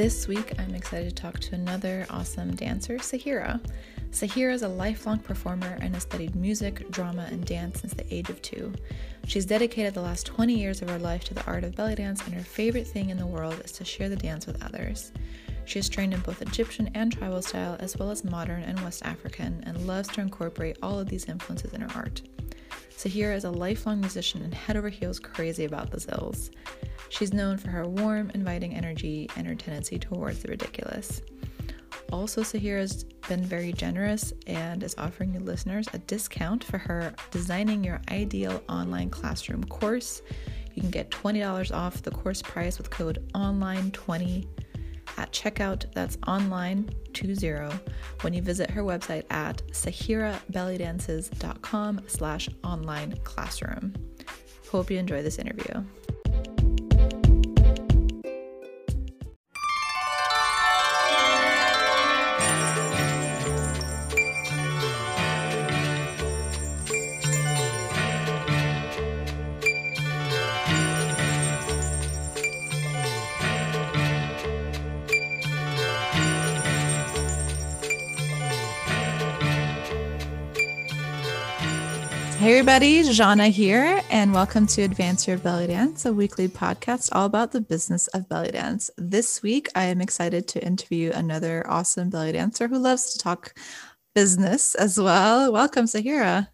This 0.00 0.26
week, 0.26 0.54
I'm 0.58 0.74
excited 0.74 1.10
to 1.10 1.14
talk 1.14 1.38
to 1.40 1.54
another 1.54 2.06
awesome 2.08 2.54
dancer, 2.54 2.94
Sahira. 2.94 3.60
Sahira 4.12 4.54
is 4.54 4.62
a 4.62 4.68
lifelong 4.68 5.18
performer 5.18 5.76
and 5.82 5.92
has 5.92 6.04
studied 6.04 6.34
music, 6.34 6.90
drama, 6.90 7.28
and 7.30 7.44
dance 7.44 7.82
since 7.82 7.92
the 7.92 8.06
age 8.10 8.30
of 8.30 8.40
two. 8.40 8.72
She's 9.26 9.44
dedicated 9.44 9.92
the 9.92 10.00
last 10.00 10.24
20 10.24 10.58
years 10.58 10.80
of 10.80 10.88
her 10.88 10.98
life 10.98 11.24
to 11.24 11.34
the 11.34 11.44
art 11.44 11.64
of 11.64 11.76
belly 11.76 11.96
dance, 11.96 12.24
and 12.24 12.32
her 12.32 12.40
favorite 12.40 12.86
thing 12.86 13.10
in 13.10 13.18
the 13.18 13.26
world 13.26 13.60
is 13.62 13.72
to 13.72 13.84
share 13.84 14.08
the 14.08 14.16
dance 14.16 14.46
with 14.46 14.64
others. 14.64 15.12
She 15.66 15.78
is 15.78 15.90
trained 15.90 16.14
in 16.14 16.20
both 16.20 16.40
Egyptian 16.40 16.90
and 16.94 17.12
tribal 17.12 17.42
style, 17.42 17.76
as 17.78 17.98
well 17.98 18.10
as 18.10 18.24
modern 18.24 18.62
and 18.62 18.80
West 18.80 19.04
African, 19.04 19.62
and 19.66 19.86
loves 19.86 20.08
to 20.12 20.22
incorporate 20.22 20.78
all 20.82 20.98
of 20.98 21.10
these 21.10 21.26
influences 21.26 21.74
in 21.74 21.82
her 21.82 21.94
art. 21.94 22.22
Sahira 23.00 23.34
is 23.34 23.44
a 23.44 23.50
lifelong 23.50 23.98
musician 23.98 24.42
and 24.42 24.52
head 24.52 24.76
over 24.76 24.90
heels 24.90 25.18
crazy 25.18 25.64
about 25.64 25.90
the 25.90 25.96
zills. 25.96 26.50
She's 27.08 27.32
known 27.32 27.56
for 27.56 27.70
her 27.70 27.88
warm, 27.88 28.30
inviting 28.34 28.74
energy 28.74 29.26
and 29.36 29.46
her 29.46 29.54
tendency 29.54 29.98
towards 29.98 30.42
the 30.42 30.48
ridiculous. 30.48 31.22
Also, 32.12 32.42
Sahira's 32.42 33.04
been 33.26 33.42
very 33.42 33.72
generous 33.72 34.34
and 34.46 34.82
is 34.82 34.94
offering 34.98 35.32
you 35.32 35.40
listeners 35.40 35.86
a 35.94 35.98
discount 36.00 36.62
for 36.62 36.76
her 36.76 37.14
Designing 37.30 37.82
Your 37.82 38.02
Ideal 38.10 38.62
Online 38.68 39.08
Classroom 39.08 39.64
course. 39.64 40.20
You 40.74 40.82
can 40.82 40.90
get 40.90 41.10
$20 41.10 41.74
off 41.74 42.02
the 42.02 42.10
course 42.10 42.42
price 42.42 42.76
with 42.76 42.90
code 42.90 43.26
ONLINE20 43.34 44.46
at 45.16 45.32
checkout. 45.32 45.90
That's 45.92 46.18
online 46.26 46.90
20 47.12 47.68
when 48.22 48.34
you 48.34 48.42
visit 48.42 48.68
her 48.70 48.82
website 48.82 49.24
at 49.30 49.62
sahirabellydances.com 49.72 52.00
slash 52.06 52.48
online 52.64 53.16
classroom. 53.24 53.94
Hope 54.70 54.90
you 54.90 54.98
enjoy 54.98 55.22
this 55.22 55.38
interview. 55.38 55.84
Hey 82.50 82.58
everybody, 82.58 83.04
Jana 83.04 83.46
here, 83.46 84.02
and 84.10 84.34
welcome 84.34 84.66
to 84.66 84.82
Advance 84.82 85.28
Your 85.28 85.38
Belly 85.38 85.68
Dance, 85.68 86.04
a 86.04 86.12
weekly 86.12 86.48
podcast 86.48 87.10
all 87.12 87.24
about 87.24 87.52
the 87.52 87.60
business 87.60 88.08
of 88.08 88.28
belly 88.28 88.50
dance. 88.50 88.90
This 88.98 89.40
week, 89.40 89.68
I 89.76 89.84
am 89.84 90.00
excited 90.00 90.48
to 90.48 90.66
interview 90.66 91.12
another 91.12 91.64
awesome 91.70 92.10
belly 92.10 92.32
dancer 92.32 92.66
who 92.66 92.78
loves 92.78 93.12
to 93.12 93.20
talk 93.20 93.56
business 94.16 94.74
as 94.74 94.98
well. 94.98 95.52
Welcome, 95.52 95.84
Sahira. 95.84 96.48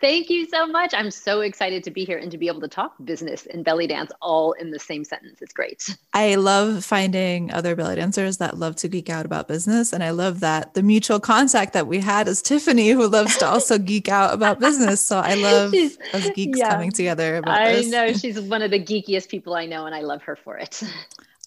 Thank 0.00 0.30
you 0.30 0.46
so 0.46 0.66
much. 0.66 0.94
I'm 0.94 1.10
so 1.10 1.40
excited 1.40 1.82
to 1.84 1.90
be 1.90 2.04
here 2.04 2.18
and 2.18 2.30
to 2.30 2.38
be 2.38 2.46
able 2.46 2.60
to 2.60 2.68
talk 2.68 2.94
business 3.04 3.46
and 3.46 3.64
belly 3.64 3.88
dance 3.88 4.12
all 4.22 4.52
in 4.52 4.70
the 4.70 4.78
same 4.78 5.02
sentence. 5.04 5.42
It's 5.42 5.52
great. 5.52 5.96
I 6.12 6.36
love 6.36 6.84
finding 6.84 7.50
other 7.52 7.74
belly 7.74 7.96
dancers 7.96 8.36
that 8.38 8.56
love 8.56 8.76
to 8.76 8.88
geek 8.88 9.10
out 9.10 9.26
about 9.26 9.48
business. 9.48 9.92
And 9.92 10.04
I 10.04 10.10
love 10.10 10.38
that 10.40 10.74
the 10.74 10.84
mutual 10.84 11.18
contact 11.18 11.72
that 11.72 11.88
we 11.88 11.98
had 11.98 12.28
is 12.28 12.42
Tiffany, 12.42 12.90
who 12.90 13.08
loves 13.08 13.36
to 13.38 13.46
also 13.46 13.76
geek 13.78 14.08
out 14.08 14.32
about 14.32 14.60
business. 14.60 15.00
So 15.00 15.18
I 15.18 15.34
love 15.34 15.74
us 15.74 16.30
geeks 16.30 16.58
yeah, 16.58 16.68
coming 16.68 16.92
together 16.92 17.42
I 17.44 17.72
this. 17.72 17.90
know 17.90 18.12
she's 18.12 18.40
one 18.40 18.62
of 18.62 18.70
the 18.70 18.80
geekiest 18.80 19.28
people 19.28 19.54
I 19.54 19.66
know, 19.66 19.86
and 19.86 19.94
I 19.94 20.02
love 20.02 20.22
her 20.22 20.36
for 20.36 20.58
it. 20.58 20.80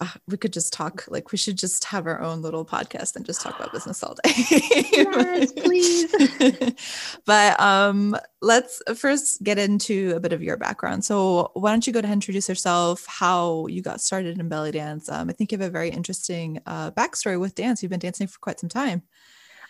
uh, 0.00 0.08
we 0.26 0.36
could 0.36 0.52
just 0.52 0.72
talk 0.72 1.04
like 1.08 1.32
we 1.32 1.38
should 1.38 1.58
just 1.58 1.84
have 1.84 2.06
our 2.06 2.20
own 2.20 2.42
little 2.42 2.64
podcast 2.64 3.14
and 3.14 3.26
just 3.26 3.40
talk 3.40 3.56
about 3.56 3.72
business 3.72 4.02
all 4.02 4.14
day. 4.24 4.32
Yes 4.92 5.52
please. 5.52 6.14
But 7.26 7.60
um 7.60 8.16
let's 8.40 8.82
first 8.96 9.42
get 9.42 9.58
into 9.58 10.14
a 10.16 10.20
bit 10.20 10.32
of 10.32 10.42
your 10.42 10.56
background. 10.56 11.04
So 11.04 11.50
why 11.54 11.70
don't 11.70 11.86
you 11.86 11.92
go 11.92 11.98
ahead 11.98 12.06
and 12.06 12.14
introduce 12.14 12.48
yourself 12.48 13.04
how 13.06 13.66
you 13.68 13.82
got 13.82 14.00
started 14.00 14.38
in 14.38 14.48
belly 14.48 14.72
dance? 14.72 15.08
Um, 15.08 15.28
i 15.28 15.32
think 15.32 15.52
you 15.52 15.58
have 15.58 15.68
a 15.68 15.70
very 15.70 15.90
interesting 15.90 16.60
uh, 16.66 16.90
backstory 16.92 17.38
with 17.38 17.54
dance. 17.54 17.82
You've 17.82 17.90
been 17.90 18.00
dancing 18.00 18.26
for 18.26 18.38
quite 18.38 18.60
some 18.60 18.70
time. 18.70 19.02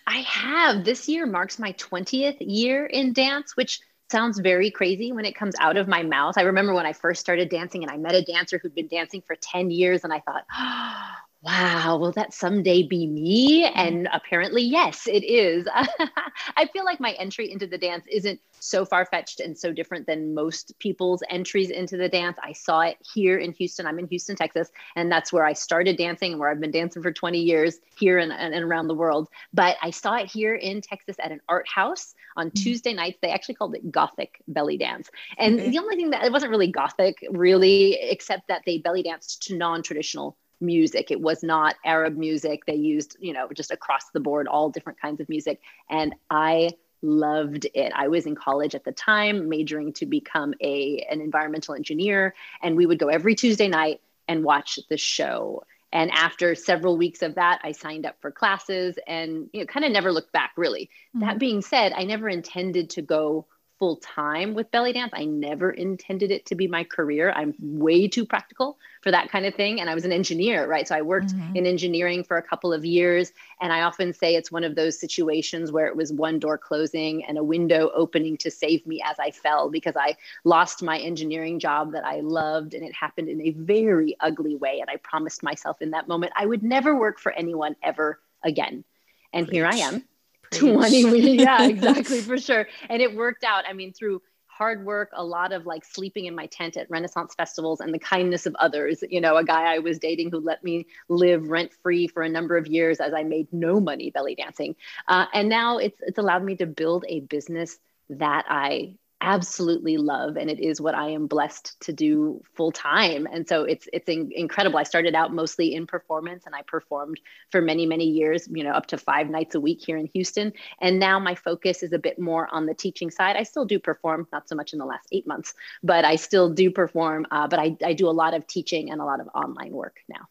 I 0.06 0.18
have. 0.22 0.84
This 0.84 1.08
year 1.08 1.26
marks 1.26 1.58
my 1.58 1.72
20th 1.74 2.38
year 2.41 2.86
in 2.86 3.12
dance 3.12 3.56
which 3.56 3.80
sounds 4.12 4.38
very 4.38 4.70
crazy 4.70 5.10
when 5.10 5.24
it 5.24 5.34
comes 5.34 5.56
out 5.58 5.76
of 5.76 5.88
my 5.88 6.02
mouth. 6.04 6.38
I 6.38 6.42
remember 6.42 6.74
when 6.74 6.86
I 6.86 6.92
first 6.92 7.20
started 7.20 7.48
dancing 7.48 7.82
and 7.82 7.90
I 7.90 7.96
met 7.96 8.14
a 8.14 8.22
dancer 8.22 8.58
who'd 8.58 8.74
been 8.74 8.86
dancing 8.86 9.22
for 9.26 9.34
10 9.34 9.70
years 9.70 10.04
and 10.04 10.12
I 10.12 10.20
thought, 10.20 10.44
oh, 10.56 11.14
wow, 11.42 11.97
will 11.97 12.12
that 12.12 12.32
someday 12.32 12.84
be 12.84 13.06
me? 13.06 13.64
Mm-hmm. 13.64 13.78
And 13.78 14.08
apparently, 14.12 14.62
yes, 14.62 15.08
it 15.08 15.25
is. 15.25 15.66
I 16.56 16.66
feel 16.72 16.84
like 16.84 17.00
my 17.00 17.12
entry 17.12 17.50
into 17.50 17.66
the 17.66 17.78
dance 17.78 18.04
isn't 18.10 18.41
so 18.60 18.84
far 18.84 19.04
fetched 19.04 19.41
and 19.41 19.58
so 19.58 19.72
different 19.72 20.06
than 20.06 20.34
most 20.34 20.78
people's 20.78 21.22
entries 21.28 21.70
into 21.70 21.97
the 21.97 22.08
dance. 22.08 22.38
I 22.42 22.53
saw 22.53 22.82
it 22.82 22.97
here 23.12 23.38
in 23.38 23.53
Houston. 23.54 23.86
I'm 23.86 23.98
in 23.98 24.06
Houston, 24.06 24.36
Texas, 24.36 24.70
and 24.94 25.10
that's 25.10 25.32
where 25.32 25.44
I 25.44 25.53
started 25.53 25.97
dancing, 25.97 26.38
where 26.38 26.48
I've 26.48 26.60
been 26.60 26.70
dancing 26.70 27.03
for 27.03 27.12
20 27.12 27.41
years 27.41 27.78
here 27.98 28.19
and, 28.19 28.32
and 28.32 28.54
around 28.54 28.86
the 28.86 28.94
world. 28.94 29.28
But 29.53 29.76
I 29.82 29.91
saw 29.91 30.14
it 30.14 30.30
here 30.30 30.54
in 30.54 30.80
Texas 30.80 31.16
at 31.19 31.32
an 31.32 31.41
art 31.48 31.66
house 31.69 32.14
on 32.36 32.48
mm-hmm. 32.48 32.62
Tuesday 32.62 32.94
nights. 32.94 33.19
They 33.20 33.30
actually 33.30 33.56
called 33.56 33.74
it 33.74 33.91
Gothic 33.91 34.41
belly 34.47 34.76
dance. 34.76 35.10
And 35.38 35.59
okay. 35.59 35.70
the 35.70 35.78
only 35.80 35.97
thing 35.97 36.10
that 36.10 36.24
it 36.24 36.30
wasn't 36.30 36.50
really 36.50 36.70
Gothic, 36.70 37.16
really, 37.30 37.94
except 37.94 38.47
that 38.47 38.62
they 38.64 38.78
belly 38.78 39.03
danced 39.03 39.42
to 39.48 39.56
non 39.56 39.82
traditional 39.82 40.36
music. 40.62 41.10
It 41.10 41.20
was 41.20 41.42
not 41.42 41.76
Arab 41.84 42.16
music. 42.16 42.64
They 42.66 42.74
used, 42.74 43.16
you 43.20 43.32
know, 43.32 43.48
just 43.52 43.70
across 43.70 44.10
the 44.10 44.20
board, 44.20 44.48
all 44.48 44.70
different 44.70 45.00
kinds 45.00 45.20
of 45.20 45.28
music. 45.28 45.60
And 45.90 46.14
I 46.30 46.70
loved 47.02 47.66
it. 47.74 47.92
I 47.94 48.08
was 48.08 48.26
in 48.26 48.34
college 48.34 48.74
at 48.74 48.84
the 48.84 48.92
time, 48.92 49.48
majoring 49.48 49.92
to 49.94 50.06
become 50.06 50.54
a 50.60 51.04
an 51.10 51.20
environmental 51.20 51.74
engineer, 51.74 52.34
and 52.62 52.76
we 52.76 52.86
would 52.86 52.98
go 52.98 53.08
every 53.08 53.34
Tuesday 53.34 53.68
night 53.68 54.00
and 54.28 54.44
watch 54.44 54.78
the 54.88 54.96
show. 54.96 55.64
And 55.92 56.10
after 56.12 56.54
several 56.54 56.96
weeks 56.96 57.20
of 57.20 57.34
that, 57.34 57.60
I 57.62 57.72
signed 57.72 58.06
up 58.06 58.16
for 58.20 58.30
classes 58.30 58.98
and 59.06 59.50
you 59.52 59.60
know 59.60 59.66
kind 59.66 59.84
of 59.84 59.92
never 59.92 60.12
looked 60.12 60.32
back 60.32 60.52
really. 60.56 60.88
Mm-hmm. 61.14 61.26
That 61.26 61.38
being 61.38 61.60
said, 61.60 61.92
I 61.94 62.04
never 62.04 62.28
intended 62.28 62.90
to 62.90 63.02
go 63.02 63.46
full 63.82 63.97
time 63.97 64.54
with 64.54 64.70
belly 64.70 64.93
dance. 64.93 65.10
I 65.12 65.25
never 65.25 65.72
intended 65.72 66.31
it 66.31 66.47
to 66.47 66.54
be 66.54 66.69
my 66.69 66.84
career. 66.84 67.32
I'm 67.34 67.53
way 67.59 68.06
too 68.06 68.25
practical 68.25 68.78
for 69.00 69.10
that 69.10 69.28
kind 69.28 69.44
of 69.44 69.56
thing. 69.56 69.81
And 69.81 69.91
I 69.91 69.94
was 69.97 70.04
an 70.04 70.12
engineer, 70.12 70.69
right? 70.69 70.87
So 70.87 70.94
I 70.94 71.03
worked 71.03 71.34
mm-hmm. 71.34 71.56
in 71.56 71.66
engineering 71.66 72.22
for 72.22 72.37
a 72.37 72.42
couple 72.44 72.72
of 72.72 72.84
years. 72.84 73.32
And 73.60 73.72
I 73.72 73.81
often 73.81 74.12
say 74.12 74.37
it's 74.37 74.53
one 74.53 74.62
of 74.62 74.76
those 74.76 75.00
situations 75.00 75.72
where 75.72 75.88
it 75.88 75.97
was 75.97 76.12
one 76.12 76.38
door 76.38 76.56
closing 76.59 77.25
and 77.25 77.37
a 77.37 77.42
window 77.42 77.91
opening 77.92 78.37
to 78.37 78.53
save 78.53 78.87
me 78.87 79.03
as 79.04 79.19
I 79.19 79.32
fell 79.32 79.69
because 79.69 79.97
I 79.97 80.16
lost 80.44 80.81
my 80.81 80.98
engineering 81.00 81.59
job 81.59 81.91
that 81.91 82.04
I 82.06 82.21
loved. 82.21 82.75
And 82.75 82.84
it 82.84 82.94
happened 82.94 83.28
in 83.28 83.41
a 83.41 83.50
very 83.50 84.15
ugly 84.21 84.54
way. 84.54 84.78
And 84.78 84.91
I 84.91 84.97
promised 84.98 85.42
myself 85.42 85.82
in 85.82 85.91
that 85.91 86.06
moment 86.06 86.34
I 86.37 86.47
would 86.47 86.62
never 86.62 86.94
work 86.94 87.19
for 87.19 87.32
anyone 87.32 87.75
ever 87.82 88.21
again. 88.44 88.84
And 89.32 89.48
Preach. 89.48 89.56
here 89.56 89.66
I 89.66 89.75
am 89.78 90.04
20 90.52 91.04
weeks. 91.06 91.26
Yeah, 91.42 91.64
exactly, 91.64 92.20
for 92.20 92.38
sure. 92.38 92.66
And 92.88 93.02
it 93.02 93.14
worked 93.14 93.44
out. 93.44 93.64
I 93.68 93.72
mean, 93.72 93.92
through 93.92 94.22
hard 94.46 94.84
work, 94.84 95.10
a 95.14 95.24
lot 95.24 95.52
of 95.52 95.66
like 95.66 95.84
sleeping 95.84 96.26
in 96.26 96.34
my 96.34 96.46
tent 96.46 96.76
at 96.76 96.88
Renaissance 96.90 97.34
festivals 97.34 97.80
and 97.80 97.92
the 97.92 97.98
kindness 97.98 98.46
of 98.46 98.54
others. 98.56 99.02
You 99.08 99.20
know, 99.20 99.36
a 99.36 99.44
guy 99.44 99.74
I 99.74 99.78
was 99.78 99.98
dating 99.98 100.30
who 100.30 100.41
let 100.41 100.62
me 100.62 100.86
live 101.08 101.48
rent 101.48 101.72
free 101.82 102.06
for 102.06 102.22
a 102.22 102.28
number 102.28 102.56
of 102.56 102.66
years 102.66 103.00
as 103.00 103.14
I 103.14 103.22
made 103.22 103.48
no 103.52 103.80
money 103.80 104.10
belly 104.10 104.34
dancing. 104.34 104.76
Uh, 105.08 105.26
and 105.32 105.48
now 105.48 105.78
it's, 105.78 106.00
it's 106.02 106.18
allowed 106.18 106.44
me 106.44 106.56
to 106.56 106.66
build 106.66 107.04
a 107.08 107.20
business 107.20 107.78
that 108.10 108.44
I 108.48 108.96
absolutely 109.22 109.97
love 109.97 110.37
and 110.37 110.50
it 110.50 110.59
is 110.59 110.81
what 110.81 110.94
i 110.94 111.09
am 111.09 111.27
blessed 111.27 111.81
to 111.81 111.93
do 111.93 112.43
full 112.55 112.72
time 112.72 113.27
and 113.33 113.48
so 113.48 113.63
it's 113.63 113.89
it's 113.92 114.09
in, 114.09 114.30
incredible. 114.34 114.78
I 114.78 114.83
started 114.83 115.15
out 115.15 115.33
mostly 115.33 115.74
in 115.74 115.86
performance 115.86 116.45
and 116.45 116.54
i 116.54 116.63
performed 116.63 117.21
for 117.51 117.63
many 117.63 117.86
many 117.86 118.04
years 118.04 118.48
you 118.51 118.65
know 118.65 118.72
up 118.72 118.86
to 118.86 118.98
five 118.98 119.30
nights 119.30 119.54
a 119.54 119.60
week 119.60 119.80
here 119.80 119.97
in 119.97 120.07
houston. 120.13 120.53
And 120.80 120.98
now 120.98 121.19
my 121.19 121.36
focus 121.36 121.83
is 121.83 121.92
a 121.92 121.98
bit 121.98 122.19
more 122.19 122.53
on 122.53 122.66
the 122.66 122.74
teaching 122.74 123.10
side. 123.10 123.36
I 123.36 123.45
still 123.45 123.65
do 123.65 123.78
perform 123.78 124.27
not 124.33 124.48
so 124.48 124.57
much 124.57 124.72
in 124.72 124.78
the 124.80 124.84
last 124.84 125.09
eight 125.13 125.27
months 125.27 125.54
but 125.83 126.04
i 126.04 126.16
still 126.16 126.51
do 126.51 126.71
perform 126.71 127.27
uh, 127.30 127.47
but 127.47 127.60
I, 127.60 127.77
I 127.84 127.92
do 127.92 128.09
a 128.09 128.10
lot 128.10 128.34
of 128.34 128.47
teaching 128.47 128.91
and 128.91 129.01
a 129.01 129.04
lot 129.04 129.21
of 129.21 129.28
online 129.34 129.72
work 129.72 130.01
now. 130.09 130.27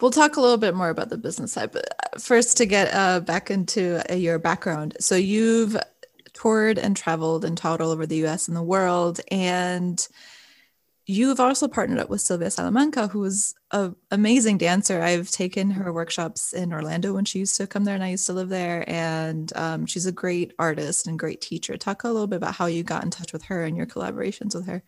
We'll 0.00 0.10
talk 0.10 0.36
a 0.36 0.40
little 0.40 0.56
bit 0.56 0.74
more 0.74 0.88
about 0.88 1.08
the 1.08 1.16
business 1.16 1.52
side, 1.52 1.72
but 1.72 1.84
first 2.20 2.56
to 2.56 2.66
get 2.66 2.92
uh, 2.92 3.20
back 3.20 3.50
into 3.50 4.02
uh, 4.10 4.14
your 4.14 4.38
background. 4.38 4.96
So 5.00 5.14
you've 5.14 5.76
toured 6.44 6.78
and 6.78 6.94
traveled 6.94 7.44
and 7.44 7.56
taught 7.56 7.80
all 7.80 7.90
over 7.90 8.04
the 8.04 8.26
US 8.26 8.48
and 8.48 8.56
the 8.56 8.62
world. 8.62 9.18
And 9.30 10.06
you've 11.06 11.40
also 11.40 11.68
partnered 11.68 11.98
up 11.98 12.10
with 12.10 12.20
Sylvia 12.20 12.50
Salamanca, 12.50 13.08
who's 13.08 13.54
an 13.72 13.96
amazing 14.10 14.58
dancer. 14.58 15.00
I've 15.00 15.30
taken 15.30 15.70
her 15.70 15.90
workshops 15.90 16.52
in 16.52 16.72
Orlando 16.74 17.14
when 17.14 17.24
she 17.24 17.38
used 17.38 17.56
to 17.56 17.66
come 17.66 17.84
there, 17.84 17.94
and 17.94 18.04
I 18.04 18.10
used 18.10 18.26
to 18.26 18.34
live 18.34 18.50
there. 18.50 18.84
And 18.86 19.50
um, 19.56 19.86
she's 19.86 20.04
a 20.04 20.12
great 20.12 20.52
artist 20.58 21.06
and 21.06 21.18
great 21.18 21.40
teacher. 21.40 21.78
Talk 21.78 22.04
a 22.04 22.08
little 22.08 22.26
bit 22.26 22.36
about 22.36 22.54
how 22.54 22.66
you 22.66 22.82
got 22.82 23.04
in 23.04 23.10
touch 23.10 23.32
with 23.32 23.44
her 23.44 23.64
and 23.64 23.74
your 23.74 23.86
collaborations 23.86 24.54
with 24.54 24.66
her. 24.66 24.82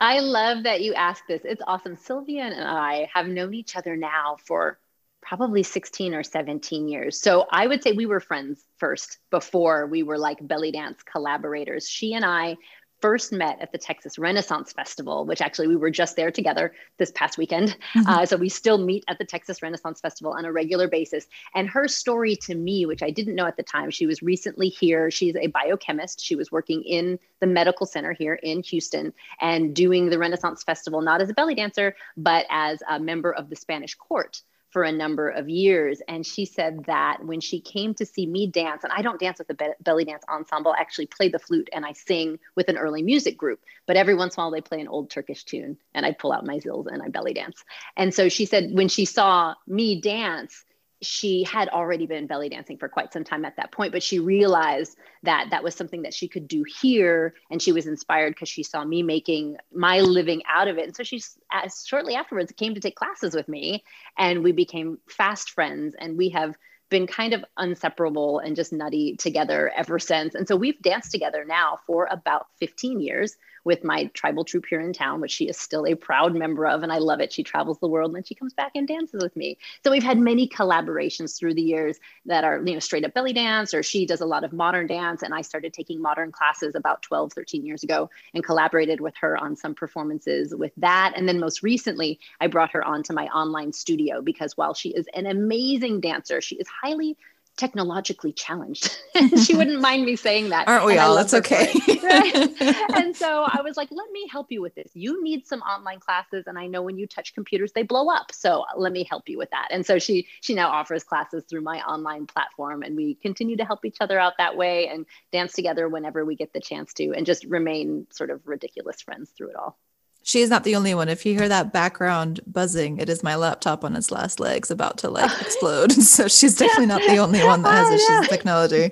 I 0.00 0.20
love 0.20 0.62
that 0.62 0.80
you 0.80 0.94
asked 0.94 1.24
this. 1.28 1.42
It's 1.44 1.62
awesome. 1.66 1.96
Sylvia 1.96 2.44
and 2.44 2.68
I 2.68 3.10
have 3.12 3.28
known 3.28 3.52
each 3.52 3.76
other 3.76 3.96
now 3.96 4.36
for 4.44 4.78
probably 5.26 5.62
16 5.62 6.14
or 6.14 6.22
17 6.22 6.88
years. 6.88 7.20
So 7.20 7.46
I 7.50 7.66
would 7.66 7.82
say 7.82 7.92
we 7.92 8.06
were 8.06 8.20
friends 8.20 8.64
first 8.78 9.18
before 9.30 9.86
we 9.86 10.04
were 10.04 10.18
like 10.18 10.38
belly 10.46 10.70
dance 10.70 11.02
collaborators. 11.02 11.88
She 11.88 12.14
and 12.14 12.24
I 12.24 12.56
first 13.00 13.32
met 13.32 13.60
at 13.60 13.72
the 13.72 13.78
Texas 13.78 14.18
Renaissance 14.18 14.72
Festival, 14.72 15.26
which 15.26 15.42
actually 15.42 15.66
we 15.66 15.76
were 15.76 15.90
just 15.90 16.16
there 16.16 16.30
together 16.30 16.72
this 16.98 17.10
past 17.10 17.36
weekend. 17.38 17.76
Mm-hmm. 17.94 18.08
Uh, 18.08 18.24
so 18.24 18.36
we 18.36 18.48
still 18.48 18.78
meet 18.78 19.04
at 19.08 19.18
the 19.18 19.24
Texas 19.24 19.62
Renaissance 19.62 20.00
Festival 20.00 20.32
on 20.32 20.44
a 20.44 20.52
regular 20.52 20.88
basis. 20.88 21.26
And 21.54 21.68
her 21.68 21.88
story 21.88 22.36
to 22.36 22.54
me, 22.54 22.86
which 22.86 23.02
I 23.02 23.10
didn't 23.10 23.34
know 23.34 23.46
at 23.46 23.56
the 23.56 23.62
time, 23.64 23.90
she 23.90 24.06
was 24.06 24.22
recently 24.22 24.68
here. 24.68 25.10
She's 25.10 25.36
a 25.36 25.48
biochemist. 25.48 26.24
She 26.24 26.36
was 26.36 26.52
working 26.52 26.82
in 26.82 27.18
the 27.40 27.46
medical 27.46 27.84
center 27.84 28.12
here 28.12 28.34
in 28.34 28.62
Houston 28.62 29.12
and 29.40 29.74
doing 29.74 30.08
the 30.08 30.18
Renaissance 30.18 30.62
Festival, 30.62 31.02
not 31.02 31.20
as 31.20 31.28
a 31.28 31.34
belly 31.34 31.56
dancer, 31.56 31.96
but 32.16 32.46
as 32.48 32.80
a 32.88 32.98
member 32.98 33.32
of 33.32 33.50
the 33.50 33.56
Spanish 33.56 33.94
court 33.94 34.42
for 34.76 34.82
a 34.82 34.92
number 34.92 35.30
of 35.30 35.48
years. 35.48 36.02
And 36.06 36.26
she 36.26 36.44
said 36.44 36.84
that 36.84 37.24
when 37.24 37.40
she 37.40 37.60
came 37.60 37.94
to 37.94 38.04
see 38.04 38.26
me 38.26 38.46
dance, 38.46 38.84
and 38.84 38.92
I 38.92 39.00
don't 39.00 39.18
dance 39.18 39.38
with 39.38 39.48
the 39.48 39.54
be- 39.54 39.72
belly 39.80 40.04
dance 40.04 40.22
ensemble, 40.28 40.74
I 40.76 40.82
actually 40.82 41.06
play 41.06 41.30
the 41.30 41.38
flute 41.38 41.70
and 41.72 41.86
I 41.86 41.92
sing 41.92 42.38
with 42.56 42.68
an 42.68 42.76
early 42.76 43.02
music 43.02 43.38
group. 43.38 43.60
But 43.86 43.96
every 43.96 44.14
once 44.14 44.36
in 44.36 44.42
a 44.42 44.44
while, 44.44 44.50
they 44.50 44.60
play 44.60 44.82
an 44.82 44.88
old 44.88 45.08
Turkish 45.08 45.44
tune 45.44 45.78
and 45.94 46.04
I 46.04 46.12
pull 46.12 46.30
out 46.30 46.44
my 46.44 46.58
zills 46.58 46.88
and 46.92 47.02
I 47.02 47.08
belly 47.08 47.32
dance. 47.32 47.64
And 47.96 48.12
so 48.12 48.28
she 48.28 48.44
said 48.44 48.68
when 48.70 48.88
she 48.88 49.06
saw 49.06 49.54
me 49.66 49.98
dance, 49.98 50.62
she 51.06 51.44
had 51.44 51.68
already 51.68 52.06
been 52.06 52.26
belly 52.26 52.48
dancing 52.48 52.76
for 52.76 52.88
quite 52.88 53.12
some 53.12 53.24
time 53.24 53.44
at 53.44 53.56
that 53.56 53.72
point, 53.72 53.92
but 53.92 54.02
she 54.02 54.18
realized 54.18 54.96
that 55.22 55.48
that 55.50 55.62
was 55.62 55.74
something 55.74 56.02
that 56.02 56.12
she 56.12 56.28
could 56.28 56.48
do 56.48 56.64
here. 56.80 57.34
And 57.50 57.62
she 57.62 57.72
was 57.72 57.86
inspired 57.86 58.34
because 58.34 58.48
she 58.48 58.62
saw 58.62 58.84
me 58.84 59.02
making 59.02 59.56
my 59.72 60.00
living 60.00 60.42
out 60.48 60.68
of 60.68 60.78
it. 60.78 60.84
And 60.84 60.96
so 60.96 61.02
she 61.02 61.22
uh, 61.52 61.68
shortly 61.86 62.14
afterwards 62.14 62.52
came 62.52 62.74
to 62.74 62.80
take 62.80 62.96
classes 62.96 63.34
with 63.34 63.48
me 63.48 63.84
and 64.18 64.42
we 64.42 64.52
became 64.52 64.98
fast 65.08 65.50
friends. 65.50 65.94
And 65.98 66.18
we 66.18 66.30
have 66.30 66.56
been 66.88 67.06
kind 67.06 67.32
of 67.32 67.44
inseparable 67.58 68.38
and 68.38 68.54
just 68.54 68.72
nutty 68.72 69.16
together 69.16 69.72
ever 69.76 69.98
since. 69.98 70.34
And 70.34 70.46
so 70.46 70.56
we've 70.56 70.80
danced 70.82 71.10
together 71.10 71.44
now 71.44 71.78
for 71.86 72.08
about 72.10 72.46
15 72.58 73.00
years 73.00 73.36
with 73.66 73.82
my 73.82 74.04
tribal 74.14 74.44
troupe 74.44 74.64
here 74.70 74.80
in 74.80 74.92
town, 74.92 75.20
which 75.20 75.32
she 75.32 75.48
is 75.48 75.58
still 75.58 75.86
a 75.86 75.96
proud 75.96 76.34
member 76.36 76.66
of. 76.66 76.84
And 76.84 76.92
I 76.92 76.98
love 76.98 77.18
it. 77.18 77.32
She 77.32 77.42
travels 77.42 77.80
the 77.80 77.88
world 77.88 78.10
and 78.10 78.16
then 78.16 78.22
she 78.22 78.36
comes 78.36 78.54
back 78.54 78.70
and 78.76 78.86
dances 78.86 79.20
with 79.20 79.34
me. 79.34 79.58
So 79.82 79.90
we've 79.90 80.04
had 80.04 80.18
many 80.18 80.48
collaborations 80.48 81.36
through 81.36 81.54
the 81.54 81.62
years 81.62 81.98
that 82.26 82.44
are, 82.44 82.62
you 82.64 82.74
know, 82.74 82.78
straight 82.78 83.04
up 83.04 83.12
belly 83.12 83.32
dance, 83.32 83.74
or 83.74 83.82
she 83.82 84.06
does 84.06 84.20
a 84.20 84.26
lot 84.26 84.44
of 84.44 84.52
modern 84.52 84.86
dance. 84.86 85.22
And 85.22 85.34
I 85.34 85.42
started 85.42 85.72
taking 85.72 86.00
modern 86.00 86.30
classes 86.30 86.76
about 86.76 87.02
12, 87.02 87.32
13 87.32 87.66
years 87.66 87.82
ago 87.82 88.08
and 88.34 88.44
collaborated 88.44 89.00
with 89.00 89.16
her 89.20 89.36
on 89.36 89.56
some 89.56 89.74
performances 89.74 90.54
with 90.54 90.72
that. 90.76 91.14
And 91.16 91.28
then 91.28 91.40
most 91.40 91.64
recently, 91.64 92.20
I 92.40 92.46
brought 92.46 92.70
her 92.70 92.84
onto 92.84 93.12
my 93.12 93.26
online 93.26 93.72
studio 93.72 94.22
because 94.22 94.56
while 94.56 94.74
she 94.74 94.90
is 94.90 95.08
an 95.12 95.26
amazing 95.26 96.00
dancer, 96.00 96.40
she 96.40 96.54
is 96.54 96.68
highly 96.68 97.16
technologically 97.56 98.32
challenged. 98.32 98.98
she 99.44 99.54
wouldn't 99.54 99.80
mind 99.80 100.04
me 100.04 100.16
saying 100.16 100.50
that. 100.50 100.68
Aren't 100.68 100.86
we 100.86 100.98
all? 100.98 101.14
That's 101.14 101.34
okay. 101.34 101.72
right? 102.02 102.52
And 102.94 103.16
so 103.16 103.46
I 103.48 103.60
was 103.62 103.76
like, 103.76 103.88
let 103.90 104.10
me 104.10 104.28
help 104.30 104.52
you 104.52 104.60
with 104.60 104.74
this. 104.74 104.90
You 104.94 105.22
need 105.22 105.46
some 105.46 105.60
online 105.60 106.00
classes. 106.00 106.44
And 106.46 106.58
I 106.58 106.66
know 106.66 106.82
when 106.82 106.98
you 106.98 107.06
touch 107.06 107.34
computers, 107.34 107.72
they 107.72 107.82
blow 107.82 108.08
up. 108.10 108.32
So 108.32 108.64
let 108.76 108.92
me 108.92 109.04
help 109.04 109.28
you 109.28 109.38
with 109.38 109.50
that. 109.50 109.68
And 109.70 109.84
so 109.84 109.98
she 109.98 110.26
she 110.40 110.54
now 110.54 110.68
offers 110.68 111.04
classes 111.04 111.44
through 111.48 111.62
my 111.62 111.80
online 111.82 112.26
platform. 112.26 112.82
And 112.82 112.96
we 112.96 113.14
continue 113.14 113.56
to 113.56 113.64
help 113.64 113.84
each 113.84 113.98
other 114.00 114.18
out 114.18 114.34
that 114.38 114.56
way 114.56 114.88
and 114.88 115.06
dance 115.32 115.52
together 115.52 115.88
whenever 115.88 116.24
we 116.24 116.36
get 116.36 116.52
the 116.52 116.60
chance 116.60 116.92
to 116.94 117.12
and 117.12 117.26
just 117.26 117.44
remain 117.44 118.06
sort 118.10 118.30
of 118.30 118.46
ridiculous 118.46 119.00
friends 119.00 119.30
through 119.30 119.50
it 119.50 119.56
all 119.56 119.78
she 120.26 120.40
is 120.40 120.50
not 120.50 120.64
the 120.64 120.74
only 120.74 120.92
one. 120.92 121.08
If 121.08 121.24
you 121.24 121.38
hear 121.38 121.48
that 121.48 121.72
background 121.72 122.40
buzzing, 122.48 122.98
it 122.98 123.08
is 123.08 123.22
my 123.22 123.36
laptop 123.36 123.84
on 123.84 123.94
its 123.94 124.10
last 124.10 124.40
legs 124.40 124.72
about 124.72 124.98
to 124.98 125.08
like 125.08 125.30
explode. 125.40 125.92
so 125.92 126.26
she's 126.26 126.56
definitely 126.56 126.86
not 126.86 127.00
the 127.02 127.16
only 127.18 127.44
one 127.44 127.62
that 127.62 127.72
has 127.72 127.92
issues 127.92 128.20
with 128.20 128.28
technology. 128.28 128.90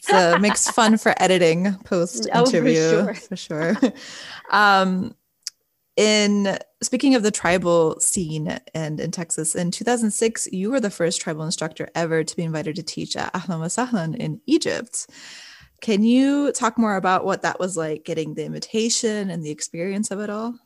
So 0.00 0.34
it 0.34 0.40
makes 0.40 0.68
fun 0.68 0.98
for 0.98 1.14
editing 1.18 1.74
post 1.84 2.26
interview 2.26 2.80
oh, 2.80 3.06
for 3.06 3.14
sure. 3.14 3.14
For 3.14 3.36
sure. 3.36 3.92
um, 4.50 5.14
in 5.96 6.58
speaking 6.82 7.14
of 7.14 7.22
the 7.22 7.30
tribal 7.30 8.00
scene 8.00 8.58
and 8.74 8.98
in 8.98 9.12
Texas, 9.12 9.54
in 9.54 9.70
2006, 9.70 10.48
you 10.50 10.72
were 10.72 10.80
the 10.80 10.90
first 10.90 11.20
tribal 11.20 11.44
instructor 11.44 11.88
ever 11.94 12.24
to 12.24 12.36
be 12.36 12.42
invited 12.42 12.74
to 12.74 12.82
teach 12.82 13.16
at 13.16 13.32
Ahlan 13.32 13.60
wa 13.60 13.66
Sahlan 13.66 14.16
in 14.16 14.40
Egypt. 14.46 15.06
Can 15.80 16.02
you 16.02 16.50
talk 16.50 16.78
more 16.78 16.96
about 16.96 17.24
what 17.24 17.42
that 17.42 17.60
was 17.60 17.76
like 17.76 18.04
getting 18.04 18.34
the 18.34 18.44
invitation 18.44 19.30
and 19.30 19.44
the 19.44 19.50
experience 19.50 20.10
of 20.10 20.18
it 20.18 20.30
all? 20.30 20.58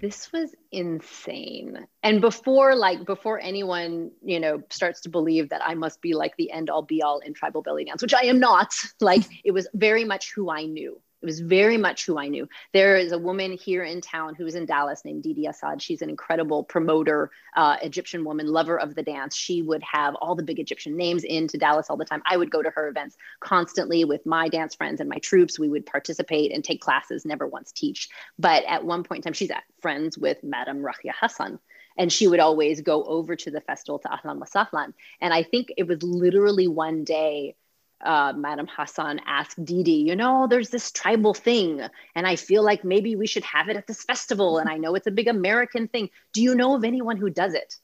This 0.00 0.32
was 0.32 0.54
insane. 0.72 1.86
And 2.02 2.20
before 2.20 2.74
like 2.74 3.04
before 3.04 3.40
anyone 3.40 4.10
you 4.22 4.40
know 4.40 4.62
starts 4.70 5.00
to 5.02 5.08
believe 5.08 5.48
that 5.50 5.62
i 5.64 5.74
must 5.74 6.00
be 6.00 6.14
like 6.14 6.36
the 6.36 6.50
end 6.50 6.70
all 6.70 6.82
be 6.82 7.02
all 7.02 7.20
in 7.20 7.34
tribal 7.34 7.62
belly 7.62 7.84
dance 7.84 8.02
which 8.02 8.14
i 8.14 8.22
am 8.22 8.38
not 8.38 8.74
like 9.00 9.22
it 9.44 9.52
was 9.52 9.68
very 9.74 10.04
much 10.04 10.32
who 10.34 10.50
i 10.50 10.64
knew 10.64 11.00
it 11.22 11.26
was 11.26 11.40
very 11.40 11.78
much 11.78 12.04
who 12.04 12.18
I 12.18 12.28
knew. 12.28 12.48
There 12.72 12.96
is 12.96 13.12
a 13.12 13.18
woman 13.18 13.52
here 13.52 13.82
in 13.82 14.00
town 14.00 14.34
who's 14.34 14.54
in 14.54 14.66
Dallas 14.66 15.04
named 15.04 15.22
Didi 15.22 15.46
Assad. 15.46 15.80
She's 15.80 16.02
an 16.02 16.10
incredible 16.10 16.62
promoter, 16.62 17.30
uh, 17.56 17.76
Egyptian 17.82 18.24
woman, 18.24 18.46
lover 18.46 18.78
of 18.78 18.94
the 18.94 19.02
dance. 19.02 19.34
She 19.34 19.62
would 19.62 19.82
have 19.82 20.14
all 20.16 20.34
the 20.34 20.42
big 20.42 20.60
Egyptian 20.60 20.96
names 20.96 21.24
into 21.24 21.56
Dallas 21.56 21.88
all 21.88 21.96
the 21.96 22.04
time. 22.04 22.22
I 22.26 22.36
would 22.36 22.50
go 22.50 22.62
to 22.62 22.70
her 22.70 22.88
events 22.88 23.16
constantly 23.40 24.04
with 24.04 24.26
my 24.26 24.48
dance 24.48 24.74
friends 24.74 25.00
and 25.00 25.08
my 25.08 25.18
troupes. 25.18 25.58
We 25.58 25.68
would 25.68 25.86
participate 25.86 26.52
and 26.52 26.62
take 26.62 26.80
classes, 26.80 27.24
never 27.24 27.46
once 27.46 27.72
teach. 27.72 28.08
But 28.38 28.64
at 28.64 28.84
one 28.84 29.02
point 29.02 29.20
in 29.20 29.22
time, 29.22 29.32
she's 29.32 29.50
friends 29.80 30.18
with 30.18 30.44
Madame 30.44 30.82
Raqia 30.82 31.12
Hassan 31.18 31.58
and 31.98 32.12
she 32.12 32.28
would 32.28 32.40
always 32.40 32.82
go 32.82 33.04
over 33.04 33.36
to 33.36 33.50
the 33.50 33.60
festival 33.60 33.98
to 34.00 34.08
Ahlan 34.08 34.38
wa 34.38 34.44
Sahlan. 34.44 34.92
And 35.20 35.32
I 35.32 35.42
think 35.42 35.72
it 35.76 35.86
was 35.86 36.02
literally 36.02 36.68
one 36.68 37.04
day 37.04 37.56
uh, 38.04 38.32
Madam 38.36 38.66
Hassan 38.68 39.20
asked 39.26 39.64
Didi, 39.64 39.92
you 39.92 40.16
know, 40.16 40.46
there's 40.48 40.70
this 40.70 40.92
tribal 40.92 41.34
thing, 41.34 41.80
and 42.14 42.26
I 42.26 42.36
feel 42.36 42.62
like 42.62 42.84
maybe 42.84 43.16
we 43.16 43.26
should 43.26 43.44
have 43.44 43.68
it 43.68 43.76
at 43.76 43.86
this 43.86 44.02
festival. 44.02 44.58
And 44.58 44.68
I 44.68 44.76
know 44.76 44.94
it's 44.94 45.06
a 45.06 45.12
big 45.12 45.28
American 45.28 45.88
thing. 45.88 46.10
Do 46.32 46.42
you 46.42 46.54
know 46.54 46.74
of 46.74 46.84
anyone 46.84 47.16
who 47.16 47.30
does 47.30 47.54
it? 47.54 47.74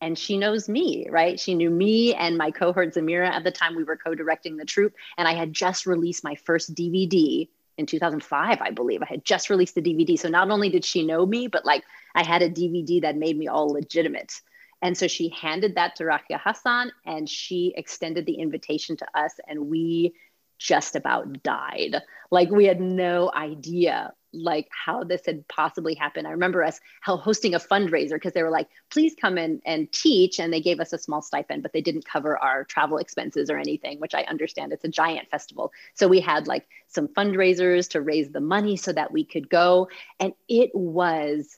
And 0.00 0.16
she 0.16 0.38
knows 0.38 0.68
me, 0.68 1.08
right? 1.10 1.38
She 1.38 1.54
knew 1.54 1.70
me 1.70 2.14
and 2.14 2.38
my 2.38 2.52
cohort 2.52 2.94
Zamira 2.94 3.28
at 3.28 3.42
the 3.42 3.50
time 3.50 3.74
we 3.74 3.84
were 3.84 3.96
co 3.96 4.14
directing 4.14 4.56
the 4.56 4.64
troupe. 4.64 4.94
And 5.16 5.26
I 5.26 5.34
had 5.34 5.52
just 5.52 5.86
released 5.86 6.22
my 6.22 6.36
first 6.36 6.74
DVD 6.74 7.48
in 7.76 7.86
2005, 7.86 8.60
I 8.60 8.70
believe. 8.70 9.02
I 9.02 9.06
had 9.06 9.24
just 9.24 9.50
released 9.50 9.74
the 9.74 9.82
DVD. 9.82 10.18
So 10.18 10.28
not 10.28 10.50
only 10.50 10.68
did 10.68 10.84
she 10.84 11.04
know 11.04 11.26
me, 11.26 11.48
but 11.48 11.64
like 11.64 11.84
I 12.14 12.22
had 12.22 12.42
a 12.42 12.50
DVD 12.50 13.02
that 13.02 13.16
made 13.16 13.36
me 13.36 13.48
all 13.48 13.68
legitimate. 13.72 14.40
And 14.82 14.96
so 14.96 15.08
she 15.08 15.28
handed 15.30 15.74
that 15.74 15.96
to 15.96 16.04
Raqia 16.04 16.40
Hassan 16.42 16.92
and 17.04 17.28
she 17.28 17.74
extended 17.76 18.26
the 18.26 18.40
invitation 18.40 18.96
to 18.98 19.06
us, 19.14 19.32
and 19.46 19.68
we 19.68 20.14
just 20.58 20.96
about 20.96 21.42
died. 21.42 21.96
Like 22.30 22.50
we 22.50 22.64
had 22.64 22.80
no 22.80 23.30
idea 23.34 24.12
like 24.32 24.68
how 24.70 25.04
this 25.04 25.24
had 25.24 25.46
possibly 25.48 25.94
happened. 25.94 26.26
I 26.26 26.32
remember 26.32 26.62
us 26.62 26.80
hosting 27.02 27.54
a 27.54 27.60
fundraiser 27.60 28.14
because 28.14 28.32
they 28.34 28.42
were 28.42 28.50
like, 28.50 28.68
please 28.90 29.14
come 29.18 29.38
in 29.38 29.62
and 29.64 29.90
teach. 29.90 30.38
And 30.38 30.52
they 30.52 30.60
gave 30.60 30.80
us 30.80 30.92
a 30.92 30.98
small 30.98 31.22
stipend, 31.22 31.62
but 31.62 31.72
they 31.72 31.80
didn't 31.80 32.04
cover 32.04 32.36
our 32.36 32.64
travel 32.64 32.98
expenses 32.98 33.48
or 33.50 33.56
anything, 33.56 34.00
which 34.00 34.14
I 34.14 34.22
understand 34.24 34.72
it's 34.72 34.84
a 34.84 34.88
giant 34.88 35.30
festival. 35.30 35.72
So 35.94 36.08
we 36.08 36.20
had 36.20 36.46
like 36.46 36.66
some 36.88 37.08
fundraisers 37.08 37.88
to 37.90 38.02
raise 38.02 38.30
the 38.30 38.40
money 38.40 38.76
so 38.76 38.92
that 38.92 39.12
we 39.12 39.24
could 39.24 39.48
go. 39.48 39.88
And 40.20 40.34
it 40.48 40.72
was 40.74 41.56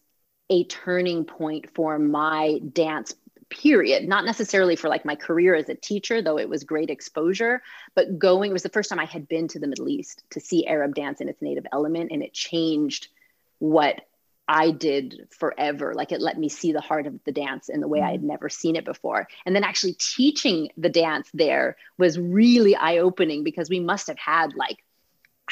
a 0.50 0.64
turning 0.64 1.24
point 1.24 1.70
for 1.74 1.98
my 1.98 2.60
dance 2.72 3.14
period 3.48 4.06
not 4.06 4.24
necessarily 4.24 4.76
for 4.76 4.88
like 4.88 5.04
my 5.04 5.16
career 5.16 5.56
as 5.56 5.68
a 5.68 5.74
teacher 5.74 6.22
though 6.22 6.38
it 6.38 6.48
was 6.48 6.62
great 6.62 6.88
exposure 6.88 7.60
but 7.96 8.16
going 8.16 8.50
it 8.50 8.52
was 8.52 8.62
the 8.62 8.68
first 8.68 8.88
time 8.88 9.00
i 9.00 9.04
had 9.04 9.26
been 9.26 9.48
to 9.48 9.58
the 9.58 9.66
middle 9.66 9.88
east 9.88 10.22
to 10.30 10.38
see 10.38 10.66
arab 10.68 10.94
dance 10.94 11.20
in 11.20 11.28
its 11.28 11.42
native 11.42 11.66
element 11.72 12.12
and 12.12 12.22
it 12.22 12.32
changed 12.32 13.08
what 13.58 14.02
i 14.50 14.72
did 14.72 15.28
forever. 15.30 15.94
Like 15.94 16.10
it 16.10 16.20
let 16.20 16.36
me 16.36 16.48
see 16.48 16.72
the 16.72 16.80
heart 16.80 17.06
of 17.06 17.22
the 17.24 17.32
dance 17.32 17.68
in 17.68 17.80
the 17.80 17.88
way 17.88 18.00
i 18.00 18.10
had 18.10 18.20
mm-hmm. 18.20 18.28
never 18.28 18.48
seen 18.48 18.74
it 18.74 18.84
before. 18.84 19.28
And 19.46 19.54
then 19.54 19.64
actually 19.64 19.94
teaching 19.94 20.70
the 20.76 20.88
dance 20.88 21.30
there 21.32 21.76
was 21.98 22.18
really 22.18 22.74
eye-opening 22.74 23.44
because 23.44 23.70
we 23.70 23.78
must 23.78 24.08
have 24.08 24.18
had 24.18 24.54
like 24.54 24.78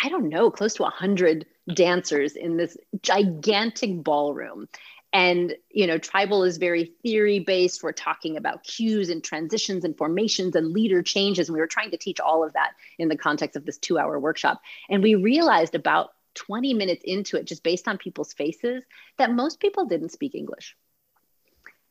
i 0.02 0.08
don't 0.08 0.28
know 0.28 0.50
close 0.50 0.74
to 0.74 0.82
100 0.82 1.46
dancers 1.74 2.36
in 2.36 2.56
this 2.56 2.76
gigantic 3.02 4.02
ballroom. 4.02 4.68
And 5.10 5.54
you 5.70 5.86
know 5.86 5.96
tribal 5.96 6.44
is 6.44 6.58
very 6.58 6.92
theory 7.02 7.38
based 7.38 7.82
we're 7.82 7.92
talking 7.92 8.36
about 8.36 8.62
cues 8.62 9.08
and 9.08 9.24
transitions 9.24 9.84
and 9.84 9.96
formations 9.96 10.54
and 10.54 10.72
leader 10.72 11.02
changes. 11.02 11.48
And 11.48 11.54
we 11.54 11.60
were 11.60 11.66
trying 11.66 11.92
to 11.92 11.96
teach 11.96 12.20
all 12.20 12.44
of 12.44 12.52
that 12.52 12.72
in 12.98 13.08
the 13.08 13.16
context 13.16 13.56
of 13.56 13.64
this 13.64 13.78
two 13.78 13.98
hour 13.98 14.18
workshop. 14.20 14.60
And 14.90 15.02
we 15.02 15.14
realized 15.14 15.74
about 15.74 16.10
20 16.34 16.74
minutes 16.74 17.02
into 17.04 17.38
it 17.38 17.46
just 17.46 17.62
based 17.62 17.88
on 17.88 17.96
people's 17.96 18.34
faces 18.34 18.84
that 19.16 19.32
most 19.32 19.60
people 19.60 19.86
didn't 19.86 20.12
speak 20.12 20.34
english. 20.34 20.76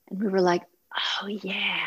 And 0.09 0.21
we 0.21 0.27
were 0.27 0.41
like 0.41 0.63
oh 1.21 1.27
yeah 1.27 1.79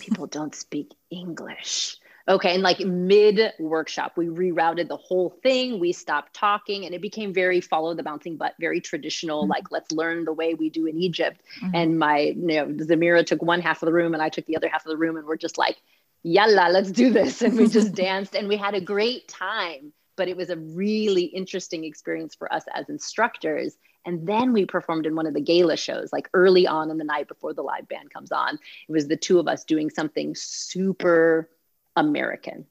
people 0.00 0.26
don't 0.26 0.54
speak 0.54 0.92
english 1.10 1.96
Okay. 2.28 2.54
And 2.54 2.62
like 2.62 2.80
mid 2.80 3.52
workshop, 3.58 4.12
we 4.16 4.26
rerouted 4.26 4.88
the 4.88 4.96
whole 4.96 5.30
thing. 5.42 5.80
We 5.80 5.92
stopped 5.92 6.34
talking 6.34 6.84
and 6.84 6.94
it 6.94 7.02
became 7.02 7.34
very 7.34 7.60
follow 7.60 7.94
the 7.94 8.02
bouncing 8.02 8.36
butt, 8.36 8.54
very 8.60 8.80
traditional, 8.80 9.42
mm-hmm. 9.42 9.50
like 9.50 9.70
let's 9.70 9.90
learn 9.92 10.24
the 10.24 10.32
way 10.32 10.54
we 10.54 10.70
do 10.70 10.86
in 10.86 10.98
Egypt. 10.98 11.42
Mm-hmm. 11.62 11.74
And 11.74 11.98
my, 11.98 12.18
you 12.18 12.34
know, 12.46 12.66
Zamira 12.66 13.24
took 13.26 13.42
one 13.42 13.60
half 13.60 13.82
of 13.82 13.86
the 13.86 13.92
room 13.92 14.14
and 14.14 14.22
I 14.22 14.28
took 14.28 14.46
the 14.46 14.56
other 14.56 14.68
half 14.68 14.86
of 14.86 14.90
the 14.90 14.96
room 14.96 15.16
and 15.16 15.26
we're 15.26 15.36
just 15.36 15.58
like, 15.58 15.76
yalla, 16.22 16.68
let's 16.70 16.92
do 16.92 17.10
this. 17.10 17.42
And 17.42 17.56
we 17.56 17.68
just 17.68 17.94
danced 17.94 18.34
and 18.34 18.48
we 18.48 18.56
had 18.56 18.74
a 18.74 18.80
great 18.80 19.28
time. 19.28 19.92
But 20.14 20.28
it 20.28 20.36
was 20.36 20.50
a 20.50 20.56
really 20.56 21.24
interesting 21.24 21.84
experience 21.84 22.34
for 22.34 22.52
us 22.52 22.64
as 22.74 22.88
instructors. 22.90 23.76
And 24.04 24.26
then 24.26 24.52
we 24.52 24.66
performed 24.66 25.06
in 25.06 25.16
one 25.16 25.26
of 25.26 25.32
the 25.32 25.40
gala 25.40 25.76
shows, 25.76 26.12
like 26.12 26.28
early 26.34 26.66
on 26.66 26.90
in 26.90 26.98
the 26.98 27.04
night 27.04 27.28
before 27.28 27.54
the 27.54 27.62
live 27.62 27.88
band 27.88 28.12
comes 28.12 28.30
on. 28.30 28.58
It 28.88 28.92
was 28.92 29.08
the 29.08 29.16
two 29.16 29.38
of 29.38 29.48
us 29.48 29.64
doing 29.64 29.88
something 29.88 30.34
super 30.34 31.48
American, 31.96 32.66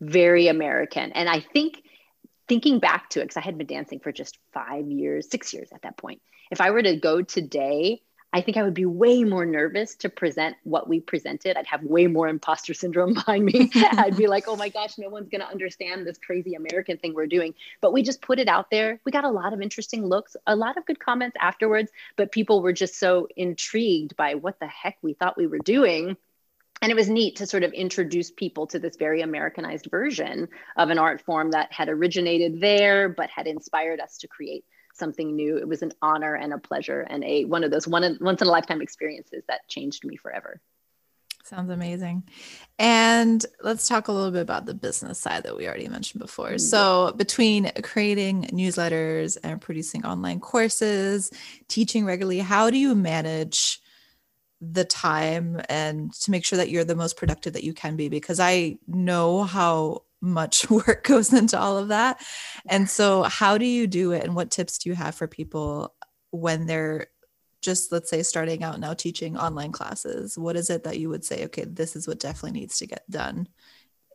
very 0.00 0.48
American. 0.48 1.12
And 1.12 1.28
I 1.28 1.40
think 1.40 1.82
thinking 2.48 2.78
back 2.78 3.10
to 3.10 3.20
it, 3.20 3.24
because 3.24 3.36
I 3.36 3.40
had 3.40 3.58
been 3.58 3.66
dancing 3.66 4.00
for 4.00 4.12
just 4.12 4.38
five 4.52 4.90
years, 4.90 5.30
six 5.30 5.52
years 5.54 5.70
at 5.72 5.82
that 5.82 5.96
point. 5.96 6.20
If 6.50 6.60
I 6.60 6.70
were 6.70 6.82
to 6.82 6.96
go 6.96 7.22
today, 7.22 8.02
I 8.34 8.40
think 8.40 8.56
I 8.56 8.62
would 8.62 8.74
be 8.74 8.86
way 8.86 9.24
more 9.24 9.44
nervous 9.44 9.94
to 9.96 10.08
present 10.08 10.56
what 10.64 10.88
we 10.88 11.00
presented. 11.00 11.56
I'd 11.56 11.66
have 11.66 11.82
way 11.82 12.06
more 12.06 12.28
imposter 12.28 12.72
syndrome 12.82 13.14
behind 13.14 13.44
me. 13.44 13.70
I'd 13.74 14.16
be 14.16 14.26
like, 14.26 14.48
oh 14.48 14.56
my 14.56 14.70
gosh, 14.70 14.96
no 14.98 15.08
one's 15.08 15.28
going 15.28 15.42
to 15.42 15.48
understand 15.48 16.06
this 16.06 16.18
crazy 16.18 16.54
American 16.54 16.96
thing 16.96 17.14
we're 17.14 17.26
doing. 17.26 17.54
But 17.80 17.92
we 17.92 18.02
just 18.02 18.22
put 18.22 18.38
it 18.38 18.48
out 18.48 18.70
there. 18.70 19.00
We 19.04 19.12
got 19.12 19.24
a 19.24 19.30
lot 19.30 19.52
of 19.52 19.60
interesting 19.60 20.06
looks, 20.06 20.34
a 20.46 20.56
lot 20.56 20.78
of 20.78 20.86
good 20.86 20.98
comments 20.98 21.36
afterwards, 21.40 21.90
but 22.16 22.32
people 22.32 22.62
were 22.62 22.72
just 22.72 22.98
so 22.98 23.28
intrigued 23.36 24.16
by 24.16 24.34
what 24.34 24.58
the 24.60 24.66
heck 24.66 24.96
we 25.02 25.12
thought 25.12 25.36
we 25.36 25.46
were 25.46 25.58
doing 25.58 26.16
and 26.82 26.90
it 26.90 26.96
was 26.96 27.08
neat 27.08 27.36
to 27.36 27.46
sort 27.46 27.62
of 27.62 27.72
introduce 27.72 28.32
people 28.32 28.66
to 28.66 28.78
this 28.80 28.96
very 28.96 29.22
Americanized 29.22 29.86
version 29.88 30.48
of 30.76 30.90
an 30.90 30.98
art 30.98 31.22
form 31.22 31.52
that 31.52 31.72
had 31.72 31.88
originated 31.88 32.60
there, 32.60 33.08
but 33.08 33.30
had 33.30 33.46
inspired 33.46 34.00
us 34.00 34.18
to 34.18 34.28
create 34.28 34.64
something 34.92 35.34
new. 35.34 35.56
It 35.56 35.68
was 35.68 35.82
an 35.82 35.92
honor 36.02 36.34
and 36.34 36.52
a 36.52 36.58
pleasure 36.58 37.00
and 37.00 37.22
a 37.22 37.44
one 37.44 37.62
of 37.62 37.70
those 37.70 37.86
one 37.86 38.18
once 38.20 38.42
in 38.42 38.48
a 38.48 38.50
lifetime 38.50 38.82
experiences 38.82 39.44
that 39.48 39.66
changed 39.68 40.04
me 40.04 40.16
forever. 40.16 40.60
Sounds 41.44 41.70
amazing. 41.70 42.24
And 42.78 43.44
let's 43.62 43.88
talk 43.88 44.08
a 44.08 44.12
little 44.12 44.30
bit 44.30 44.42
about 44.42 44.66
the 44.66 44.74
business 44.74 45.18
side 45.18 45.44
that 45.44 45.56
we 45.56 45.66
already 45.66 45.88
mentioned 45.88 46.20
before. 46.20 46.50
Mm-hmm. 46.50 46.58
So, 46.58 47.12
between 47.16 47.70
creating 47.82 48.44
newsletters 48.52 49.36
and 49.42 49.60
producing 49.60 50.04
online 50.04 50.40
courses, 50.40 51.30
teaching 51.68 52.04
regularly, 52.04 52.38
how 52.38 52.70
do 52.70 52.78
you 52.78 52.94
manage 52.94 53.81
the 54.64 54.84
time 54.84 55.60
and 55.68 56.12
to 56.12 56.30
make 56.30 56.44
sure 56.44 56.56
that 56.56 56.70
you're 56.70 56.84
the 56.84 56.94
most 56.94 57.16
productive 57.16 57.52
that 57.52 57.64
you 57.64 57.74
can 57.74 57.96
be 57.96 58.08
because 58.08 58.38
I 58.38 58.78
know 58.86 59.42
how 59.42 60.04
much 60.20 60.70
work 60.70 61.02
goes 61.02 61.32
into 61.32 61.58
all 61.58 61.76
of 61.76 61.88
that. 61.88 62.24
And 62.68 62.88
so 62.88 63.24
how 63.24 63.58
do 63.58 63.66
you 63.66 63.88
do 63.88 64.12
it 64.12 64.22
and 64.22 64.36
what 64.36 64.52
tips 64.52 64.78
do 64.78 64.88
you 64.88 64.94
have 64.94 65.16
for 65.16 65.26
people 65.26 65.94
when 66.30 66.66
they're 66.66 67.08
just 67.60 67.92
let's 67.92 68.10
say 68.10 68.22
starting 68.22 68.62
out 68.62 68.78
now 68.78 68.94
teaching 68.94 69.36
online 69.36 69.72
classes? 69.72 70.38
What 70.38 70.56
is 70.56 70.70
it 70.70 70.84
that 70.84 70.98
you 70.98 71.08
would 71.08 71.24
say 71.24 71.44
okay, 71.46 71.64
this 71.64 71.96
is 71.96 72.06
what 72.06 72.20
definitely 72.20 72.60
needs 72.60 72.78
to 72.78 72.86
get 72.86 73.08
done 73.10 73.48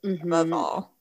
mm-hmm. 0.03 0.27
above 0.27 0.53
all? 0.53 0.97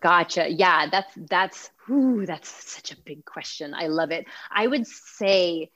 Gotcha. 0.00 0.48
Yeah, 0.50 0.88
that's 0.90 1.12
that's 1.30 1.70
ooh, 1.88 2.26
that's 2.26 2.48
such 2.48 2.92
a 2.92 3.00
big 3.02 3.24
question. 3.24 3.72
I 3.72 3.86
love 3.86 4.10
it. 4.10 4.26
I 4.50 4.66
would 4.66 4.86
say 4.86 5.70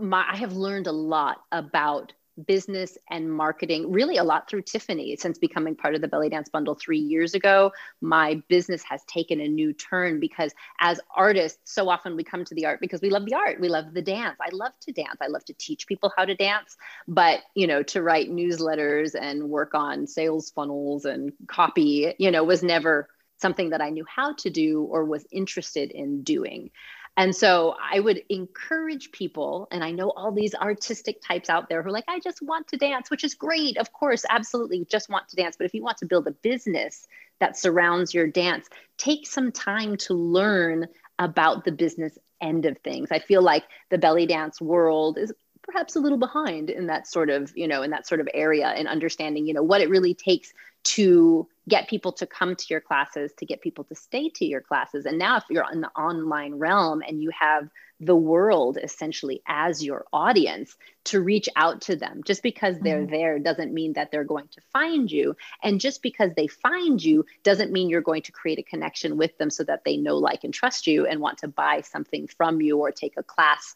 my 0.00 0.24
I 0.28 0.36
have 0.36 0.54
learned 0.54 0.88
a 0.88 0.92
lot 0.92 1.42
about 1.52 2.12
business 2.46 2.96
and 3.10 3.32
marketing 3.32 3.90
really 3.90 4.16
a 4.16 4.24
lot 4.24 4.48
through 4.48 4.62
Tiffany 4.62 5.16
since 5.16 5.38
becoming 5.38 5.74
part 5.74 5.94
of 5.94 6.00
the 6.00 6.08
Belly 6.08 6.28
Dance 6.28 6.48
Bundle 6.48 6.74
three 6.74 6.98
years 6.98 7.34
ago. 7.34 7.72
My 8.00 8.42
business 8.48 8.82
has 8.84 9.04
taken 9.04 9.40
a 9.40 9.48
new 9.48 9.72
turn 9.72 10.20
because 10.20 10.52
as 10.80 11.00
artists, 11.14 11.58
so 11.64 11.88
often 11.88 12.16
we 12.16 12.24
come 12.24 12.44
to 12.44 12.54
the 12.54 12.66
art 12.66 12.80
because 12.80 13.00
we 13.00 13.10
love 13.10 13.26
the 13.26 13.34
art, 13.34 13.60
we 13.60 13.68
love 13.68 13.94
the 13.94 14.02
dance. 14.02 14.36
I 14.40 14.50
love 14.52 14.72
to 14.82 14.92
dance. 14.92 15.18
I 15.20 15.26
love 15.26 15.44
to 15.46 15.54
teach 15.54 15.86
people 15.86 16.12
how 16.16 16.24
to 16.24 16.34
dance, 16.34 16.76
but 17.06 17.40
you 17.54 17.66
know, 17.66 17.82
to 17.84 18.02
write 18.02 18.30
newsletters 18.30 19.14
and 19.20 19.50
work 19.50 19.74
on 19.74 20.06
sales 20.06 20.50
funnels 20.50 21.04
and 21.04 21.32
copy, 21.46 22.14
you 22.18 22.30
know, 22.30 22.44
was 22.44 22.62
never 22.62 23.08
something 23.40 23.70
that 23.70 23.80
I 23.80 23.90
knew 23.90 24.04
how 24.04 24.34
to 24.34 24.50
do 24.50 24.82
or 24.82 25.04
was 25.04 25.26
interested 25.30 25.90
in 25.90 26.22
doing. 26.22 26.70
And 27.18 27.34
so 27.34 27.74
I 27.82 27.98
would 27.98 28.22
encourage 28.28 29.10
people, 29.10 29.66
and 29.72 29.82
I 29.82 29.90
know 29.90 30.10
all 30.10 30.30
these 30.30 30.54
artistic 30.54 31.20
types 31.20 31.50
out 31.50 31.68
there 31.68 31.82
who 31.82 31.88
are 31.88 31.92
like, 31.92 32.04
I 32.06 32.20
just 32.20 32.40
want 32.40 32.68
to 32.68 32.76
dance, 32.76 33.10
which 33.10 33.24
is 33.24 33.34
great. 33.34 33.76
Of 33.76 33.92
course, 33.92 34.24
absolutely, 34.30 34.86
just 34.88 35.10
want 35.10 35.28
to 35.30 35.36
dance. 35.36 35.56
But 35.56 35.66
if 35.66 35.74
you 35.74 35.82
want 35.82 35.98
to 35.98 36.06
build 36.06 36.28
a 36.28 36.30
business 36.30 37.08
that 37.40 37.56
surrounds 37.56 38.14
your 38.14 38.28
dance, 38.28 38.68
take 38.98 39.26
some 39.26 39.50
time 39.50 39.96
to 39.96 40.14
learn 40.14 40.86
about 41.18 41.64
the 41.64 41.72
business 41.72 42.16
end 42.40 42.66
of 42.66 42.78
things. 42.84 43.08
I 43.10 43.18
feel 43.18 43.42
like 43.42 43.64
the 43.90 43.98
belly 43.98 44.26
dance 44.26 44.60
world 44.60 45.18
is 45.18 45.32
perhaps 45.68 45.96
a 45.96 46.00
little 46.00 46.18
behind 46.18 46.70
in 46.70 46.86
that 46.86 47.06
sort 47.06 47.30
of, 47.30 47.52
you 47.56 47.68
know, 47.68 47.82
in 47.82 47.90
that 47.90 48.06
sort 48.06 48.20
of 48.20 48.28
area 48.32 48.68
and 48.68 48.88
understanding, 48.88 49.46
you 49.46 49.54
know, 49.54 49.62
what 49.62 49.80
it 49.80 49.90
really 49.90 50.14
takes 50.14 50.52
to 50.84 51.46
get 51.68 51.88
people 51.88 52.12
to 52.12 52.26
come 52.26 52.56
to 52.56 52.66
your 52.70 52.80
classes, 52.80 53.32
to 53.36 53.44
get 53.44 53.60
people 53.60 53.84
to 53.84 53.94
stay 53.94 54.30
to 54.30 54.46
your 54.46 54.62
classes. 54.62 55.04
And 55.04 55.18
now, 55.18 55.36
if 55.36 55.44
you're 55.50 55.70
in 55.70 55.82
the 55.82 55.90
online 55.90 56.54
realm 56.54 57.02
and 57.06 57.22
you 57.22 57.30
have 57.38 57.68
the 58.00 58.16
world 58.16 58.78
essentially 58.80 59.42
as 59.46 59.84
your 59.84 60.06
audience, 60.12 60.76
to 61.04 61.20
reach 61.20 61.48
out 61.56 61.80
to 61.82 61.96
them. 61.96 62.22
Just 62.24 62.42
because 62.42 62.78
they're 62.78 63.02
mm-hmm. 63.02 63.12
there 63.12 63.38
doesn't 63.38 63.74
mean 63.74 63.94
that 63.94 64.10
they're 64.10 64.24
going 64.24 64.48
to 64.48 64.60
find 64.72 65.10
you. 65.10 65.36
And 65.62 65.80
just 65.80 66.00
because 66.02 66.30
they 66.36 66.46
find 66.46 67.02
you 67.02 67.26
doesn't 67.42 67.72
mean 67.72 67.88
you're 67.88 68.00
going 68.00 68.22
to 68.22 68.32
create 68.32 68.58
a 68.58 68.62
connection 68.62 69.16
with 69.16 69.36
them 69.38 69.50
so 69.50 69.64
that 69.64 69.84
they 69.84 69.96
know, 69.96 70.16
like, 70.16 70.44
and 70.44 70.54
trust 70.54 70.86
you 70.86 71.06
and 71.06 71.20
want 71.20 71.38
to 71.38 71.48
buy 71.48 71.80
something 71.80 72.28
from 72.28 72.60
you 72.60 72.78
or 72.78 72.92
take 72.92 73.16
a 73.16 73.22
class 73.22 73.74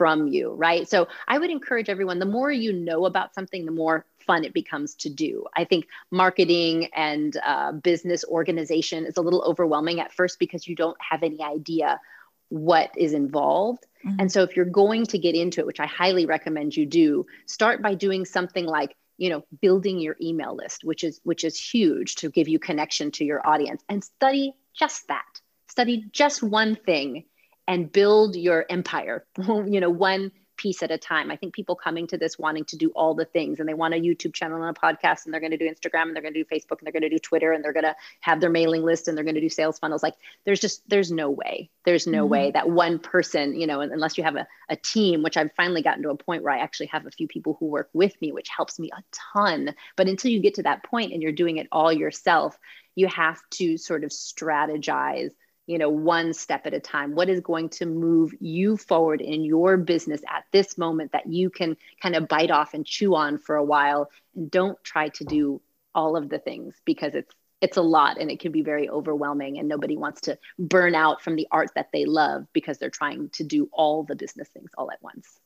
from 0.00 0.28
you, 0.28 0.52
right? 0.54 0.88
So 0.88 1.08
I 1.28 1.38
would 1.38 1.50
encourage 1.50 1.90
everyone 1.90 2.20
the 2.20 2.24
more 2.24 2.50
you 2.50 2.72
know 2.72 3.04
about 3.04 3.34
something, 3.34 3.66
the 3.66 3.70
more 3.70 4.06
fun 4.26 4.46
it 4.46 4.54
becomes 4.54 4.94
to 4.94 5.10
do. 5.10 5.44
I 5.54 5.64
think 5.64 5.88
marketing 6.10 6.88
and 6.96 7.36
uh, 7.44 7.72
business 7.72 8.24
organization 8.24 9.04
is 9.04 9.18
a 9.18 9.20
little 9.20 9.42
overwhelming 9.42 10.00
at 10.00 10.10
first 10.10 10.38
because 10.38 10.66
you 10.66 10.74
don't 10.74 10.96
have 11.06 11.22
any 11.22 11.42
idea 11.42 12.00
what 12.48 12.90
is 12.96 13.12
involved. 13.12 13.84
Mm-hmm. 14.02 14.20
And 14.20 14.32
so 14.32 14.42
if 14.42 14.56
you're 14.56 14.64
going 14.64 15.04
to 15.04 15.18
get 15.18 15.34
into 15.34 15.60
it, 15.60 15.66
which 15.66 15.80
I 15.80 15.86
highly 15.86 16.24
recommend 16.24 16.74
you 16.74 16.86
do, 16.86 17.26
start 17.44 17.82
by 17.82 17.92
doing 17.92 18.24
something 18.24 18.64
like 18.64 18.96
you 19.18 19.28
know 19.28 19.44
building 19.60 20.00
your 20.00 20.16
email 20.18 20.56
list 20.56 20.82
which 20.82 21.04
is 21.04 21.20
which 21.24 21.44
is 21.44 21.54
huge 21.58 22.14
to 22.14 22.30
give 22.30 22.48
you 22.48 22.58
connection 22.58 23.10
to 23.10 23.22
your 23.22 23.46
audience 23.46 23.84
and 23.86 24.02
study 24.02 24.54
just 24.72 25.06
that 25.08 25.42
study 25.68 26.06
just 26.10 26.42
one 26.42 26.74
thing 26.74 27.24
and 27.70 27.92
build 27.92 28.34
your 28.34 28.66
empire, 28.68 29.24
you 29.38 29.80
know, 29.80 29.90
one 29.90 30.32
piece 30.56 30.82
at 30.82 30.90
a 30.90 30.98
time. 30.98 31.30
I 31.30 31.36
think 31.36 31.54
people 31.54 31.76
coming 31.76 32.08
to 32.08 32.18
this 32.18 32.36
wanting 32.36 32.64
to 32.64 32.76
do 32.76 32.90
all 32.96 33.14
the 33.14 33.24
things 33.24 33.60
and 33.60 33.68
they 33.68 33.74
want 33.74 33.94
a 33.94 33.96
YouTube 33.96 34.34
channel 34.34 34.60
and 34.60 34.76
a 34.76 34.78
podcast 34.78 35.24
and 35.24 35.32
they're 35.32 35.40
going 35.40 35.52
to 35.52 35.56
do 35.56 35.70
Instagram 35.70 36.02
and 36.02 36.16
they're 36.16 36.22
going 36.22 36.34
to 36.34 36.42
do 36.42 36.44
Facebook 36.44 36.78
and 36.78 36.80
they're 36.82 36.92
going 36.92 37.08
to 37.08 37.08
do 37.08 37.18
Twitter 37.20 37.52
and 37.52 37.64
they're 37.64 37.72
going 37.72 37.84
to 37.84 37.94
have 38.20 38.40
their 38.40 38.50
mailing 38.50 38.82
list 38.82 39.06
and 39.06 39.16
they're 39.16 39.24
going 39.24 39.36
to 39.36 39.40
do 39.40 39.48
sales 39.48 39.78
funnels. 39.78 40.02
Like 40.02 40.16
there's 40.44 40.60
just, 40.60 40.82
there's 40.88 41.12
no 41.12 41.30
way, 41.30 41.70
there's 41.84 42.08
no 42.08 42.24
mm-hmm. 42.24 42.32
way 42.32 42.50
that 42.50 42.68
one 42.68 42.98
person, 42.98 43.58
you 43.58 43.68
know, 43.68 43.80
unless 43.80 44.18
you 44.18 44.24
have 44.24 44.36
a, 44.36 44.48
a 44.68 44.74
team, 44.74 45.22
which 45.22 45.36
I've 45.36 45.52
finally 45.56 45.80
gotten 45.80 46.02
to 46.02 46.10
a 46.10 46.16
point 46.16 46.42
where 46.42 46.52
I 46.52 46.58
actually 46.58 46.88
have 46.88 47.06
a 47.06 47.12
few 47.12 47.28
people 47.28 47.56
who 47.60 47.66
work 47.66 47.88
with 47.92 48.20
me, 48.20 48.32
which 48.32 48.48
helps 48.48 48.80
me 48.80 48.90
a 48.92 49.02
ton. 49.32 49.76
But 49.96 50.08
until 50.08 50.32
you 50.32 50.40
get 50.40 50.54
to 50.54 50.64
that 50.64 50.82
point 50.82 51.12
and 51.12 51.22
you're 51.22 51.30
doing 51.30 51.58
it 51.58 51.68
all 51.70 51.92
yourself, 51.92 52.58
you 52.96 53.06
have 53.06 53.40
to 53.52 53.78
sort 53.78 54.02
of 54.02 54.10
strategize 54.10 55.30
you 55.70 55.78
know 55.78 55.88
one 55.88 56.34
step 56.34 56.66
at 56.66 56.74
a 56.74 56.80
time? 56.80 57.14
What 57.14 57.28
is 57.28 57.40
going 57.40 57.68
to 57.70 57.86
move 57.86 58.34
you 58.40 58.76
forward 58.76 59.20
in 59.20 59.44
your 59.44 59.76
business 59.76 60.20
at 60.28 60.44
this 60.50 60.76
moment 60.76 61.12
that 61.12 61.28
you 61.28 61.48
can 61.48 61.76
kind 62.02 62.16
of 62.16 62.26
bite 62.26 62.50
off 62.50 62.74
and 62.74 62.84
chew 62.84 63.14
on 63.14 63.38
for 63.38 63.54
a 63.54 63.62
while? 63.62 64.10
And 64.34 64.50
don't 64.50 64.82
try 64.82 65.10
to 65.10 65.24
do 65.24 65.60
all 65.94 66.16
of 66.16 66.28
the 66.28 66.40
things 66.40 66.74
because 66.84 67.14
it's 67.14 67.32
it's 67.60 67.76
a 67.76 67.82
lot 67.82 68.18
and 68.18 68.32
it 68.32 68.40
can 68.40 68.50
be 68.50 68.62
very 68.62 68.88
overwhelming 68.88 69.58
and 69.58 69.68
nobody 69.68 69.96
wants 69.96 70.22
to 70.22 70.36
burn 70.58 70.96
out 70.96 71.22
from 71.22 71.36
the 71.36 71.46
art 71.52 71.70
that 71.76 71.90
they 71.92 72.04
love 72.04 72.46
because 72.52 72.78
they're 72.78 72.90
trying 72.90 73.28
to 73.28 73.44
do 73.44 73.68
all 73.70 74.02
the 74.02 74.16
business 74.16 74.48
things 74.48 74.70
all 74.76 74.90
at 74.90 75.00
once. 75.02 75.38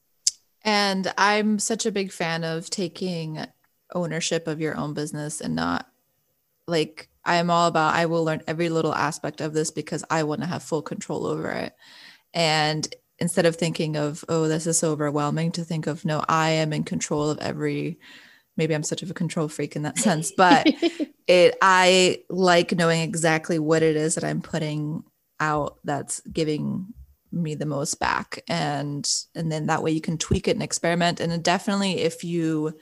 And 0.62 1.12
i'm 1.18 1.58
such 1.58 1.84
a 1.84 1.92
big 1.92 2.10
fan 2.10 2.44
of 2.44 2.70
taking 2.70 3.44
ownership 3.94 4.46
of 4.48 4.58
your 4.58 4.74
own 4.74 4.94
business 4.94 5.42
and 5.42 5.54
not 5.54 5.90
like 6.66 7.08
I 7.24 7.36
am 7.36 7.50
all 7.50 7.68
about 7.68 7.94
I 7.94 8.06
will 8.06 8.24
learn 8.24 8.42
every 8.46 8.68
little 8.68 8.94
aspect 8.94 9.40
of 9.40 9.54
this 9.54 9.70
because 9.70 10.04
I 10.10 10.24
want 10.24 10.42
to 10.42 10.46
have 10.46 10.62
full 10.62 10.82
control 10.82 11.26
over 11.26 11.50
it. 11.50 11.74
And 12.32 12.86
instead 13.18 13.46
of 13.46 13.56
thinking 13.56 13.96
of, 13.96 14.24
oh, 14.28 14.48
this 14.48 14.66
is 14.66 14.78
so 14.78 14.90
overwhelming, 14.92 15.52
to 15.52 15.64
think 15.64 15.86
of, 15.86 16.04
no, 16.04 16.24
I 16.28 16.50
am 16.50 16.72
in 16.72 16.84
control 16.84 17.30
of 17.30 17.38
every 17.38 17.98
maybe 18.56 18.74
I'm 18.74 18.82
such 18.84 19.02
of 19.02 19.10
a 19.10 19.14
control 19.14 19.48
freak 19.48 19.74
in 19.74 19.82
that 19.82 19.98
sense, 19.98 20.32
but 20.36 20.66
it 21.26 21.56
I 21.60 22.22
like 22.28 22.72
knowing 22.72 23.00
exactly 23.00 23.58
what 23.58 23.82
it 23.82 23.96
is 23.96 24.14
that 24.14 24.24
I'm 24.24 24.42
putting 24.42 25.02
out 25.40 25.78
that's 25.84 26.20
giving 26.20 26.86
me 27.32 27.56
the 27.56 27.66
most 27.66 27.98
back 27.98 28.42
and 28.46 29.10
and 29.34 29.50
then 29.50 29.66
that 29.66 29.82
way 29.82 29.90
you 29.90 30.00
can 30.00 30.16
tweak 30.16 30.46
it 30.46 30.52
and 30.52 30.62
experiment 30.62 31.18
and 31.18 31.42
definitely 31.42 31.98
if 31.98 32.22
you 32.22 32.72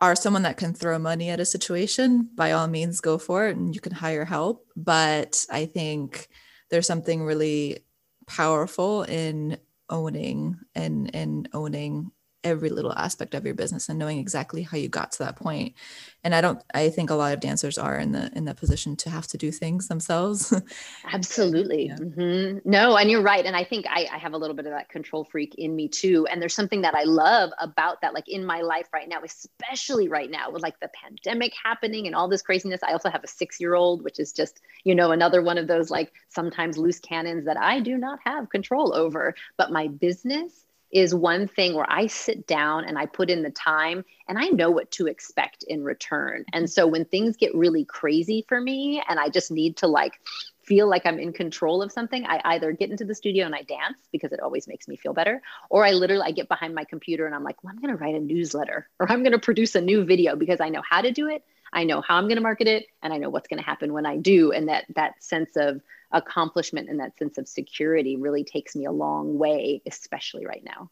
are 0.00 0.14
someone 0.14 0.42
that 0.42 0.58
can 0.58 0.74
throw 0.74 0.98
money 0.98 1.30
at 1.30 1.40
a 1.40 1.44
situation, 1.44 2.28
by 2.34 2.52
all 2.52 2.66
means, 2.68 3.00
go 3.00 3.18
for 3.18 3.48
it 3.48 3.56
and 3.56 3.74
you 3.74 3.80
can 3.80 3.92
hire 3.92 4.24
help. 4.24 4.66
But 4.76 5.44
I 5.50 5.66
think 5.66 6.28
there's 6.70 6.86
something 6.86 7.22
really 7.22 7.78
powerful 8.26 9.02
in 9.04 9.58
owning 9.88 10.58
and 10.74 11.14
and 11.14 11.48
owning 11.52 12.10
every 12.44 12.68
little 12.68 12.92
aspect 12.92 13.34
of 13.34 13.44
your 13.44 13.54
business 13.54 13.88
and 13.88 13.98
knowing 13.98 14.18
exactly 14.18 14.62
how 14.62 14.76
you 14.76 14.88
got 14.88 15.12
to 15.12 15.18
that 15.18 15.36
point. 15.36 15.74
And 16.22 16.34
i 16.34 16.40
don't 16.40 16.60
i 16.74 16.88
think 16.90 17.10
a 17.10 17.14
lot 17.14 17.32
of 17.32 17.40
dancers 17.40 17.78
are 17.78 17.96
in 17.98 18.12
the 18.12 18.30
in 18.34 18.44
that 18.46 18.56
position 18.56 18.96
to 18.96 19.10
have 19.10 19.26
to 19.28 19.38
do 19.38 19.50
things 19.50 19.88
themselves. 19.88 20.52
Absolutely. 21.12 21.86
Yeah. 21.86 21.96
mm-hmm. 21.96 22.58
no 22.68 22.96
and 22.96 23.10
you're 23.10 23.22
right. 23.22 23.44
And 23.44 23.56
i 23.56 23.64
think 23.64 23.86
I, 23.88 24.08
I 24.12 24.18
have 24.18 24.32
a 24.32 24.38
little 24.38 24.56
bit 24.56 24.66
of 24.66 24.72
that 24.72 24.88
control 24.88 25.24
freak 25.24 25.54
in 25.56 25.74
me 25.74 25.88
too. 25.88 26.26
And 26.26 26.40
there's 26.40 26.54
something 26.54 26.82
that 26.82 26.94
i 26.94 27.04
love 27.04 27.50
about 27.60 28.00
that 28.02 28.14
like 28.14 28.28
in 28.28 28.44
my 28.44 28.60
life 28.60 28.88
right 28.92 29.08
now 29.08 29.20
especially 29.24 30.08
right 30.08 30.30
now 30.30 30.50
with 30.50 30.62
like 30.62 30.78
the 30.80 30.90
pandemic 31.02 31.52
happening 31.62 32.06
and 32.06 32.14
all 32.14 32.28
this 32.28 32.42
craziness. 32.42 32.80
I 32.82 32.92
also 32.92 33.10
have 33.10 33.24
a 33.24 33.28
six 33.28 33.60
year 33.60 33.74
old 33.74 34.02
which 34.02 34.18
is 34.18 34.32
just 34.32 34.60
you 34.84 34.94
know 34.94 35.10
another 35.12 35.42
one 35.42 35.58
of 35.58 35.66
those 35.66 35.90
like 35.90 36.12
sometimes 36.28 36.78
loose 36.78 36.98
cannons 36.98 37.44
that 37.46 37.56
i 37.56 37.80
do 37.80 37.96
not 37.96 38.18
have 38.24 38.50
control 38.50 38.94
over. 38.94 39.34
But 39.56 39.72
my 39.72 39.88
business 39.88 40.66
is 40.96 41.14
one 41.14 41.46
thing 41.46 41.74
where 41.74 41.84
I 41.90 42.06
sit 42.06 42.46
down 42.46 42.86
and 42.86 42.98
I 42.98 43.04
put 43.04 43.28
in 43.28 43.42
the 43.42 43.50
time 43.50 44.02
and 44.28 44.38
I 44.38 44.46
know 44.46 44.70
what 44.70 44.90
to 44.92 45.06
expect 45.06 45.62
in 45.64 45.84
return. 45.84 46.46
And 46.54 46.70
so 46.70 46.86
when 46.86 47.04
things 47.04 47.36
get 47.36 47.54
really 47.54 47.84
crazy 47.84 48.46
for 48.48 48.58
me 48.58 49.02
and 49.06 49.20
I 49.20 49.28
just 49.28 49.50
need 49.50 49.76
to 49.76 49.88
like 49.88 50.18
feel 50.62 50.88
like 50.88 51.04
I'm 51.04 51.18
in 51.18 51.34
control 51.34 51.82
of 51.82 51.92
something, 51.92 52.24
I 52.26 52.40
either 52.44 52.72
get 52.72 52.90
into 52.90 53.04
the 53.04 53.14
studio 53.14 53.44
and 53.44 53.54
I 53.54 53.60
dance 53.60 53.98
because 54.10 54.32
it 54.32 54.40
always 54.40 54.66
makes 54.66 54.88
me 54.88 54.96
feel 54.96 55.12
better, 55.12 55.42
or 55.68 55.84
I 55.84 55.90
literally 55.90 56.24
I 56.24 56.30
get 56.30 56.48
behind 56.48 56.74
my 56.74 56.84
computer 56.84 57.26
and 57.26 57.34
I'm 57.34 57.44
like, 57.44 57.62
well, 57.62 57.74
I'm 57.74 57.80
going 57.82 57.94
to 57.94 58.02
write 58.02 58.14
a 58.14 58.20
newsletter 58.20 58.88
or 58.98 59.12
I'm 59.12 59.22
going 59.22 59.32
to 59.32 59.38
produce 59.38 59.74
a 59.74 59.82
new 59.82 60.02
video 60.02 60.34
because 60.34 60.62
I 60.62 60.70
know 60.70 60.82
how 60.88 61.02
to 61.02 61.12
do 61.12 61.28
it. 61.28 61.44
I 61.74 61.84
know 61.84 62.00
how 62.00 62.16
I'm 62.16 62.24
going 62.24 62.36
to 62.36 62.42
market 62.42 62.68
it 62.68 62.86
and 63.02 63.12
I 63.12 63.18
know 63.18 63.28
what's 63.28 63.48
going 63.48 63.58
to 63.58 63.66
happen 63.66 63.92
when 63.92 64.06
I 64.06 64.16
do. 64.16 64.50
And 64.50 64.68
that 64.70 64.86
that 64.94 65.22
sense 65.22 65.56
of 65.56 65.82
accomplishment 66.12 66.88
and 66.88 67.00
that 67.00 67.18
sense 67.18 67.38
of 67.38 67.48
security 67.48 68.16
really 68.16 68.44
takes 68.44 68.76
me 68.76 68.84
a 68.84 68.92
long 68.92 69.38
way, 69.38 69.82
especially 69.86 70.46
right 70.46 70.64
now. 70.64 70.90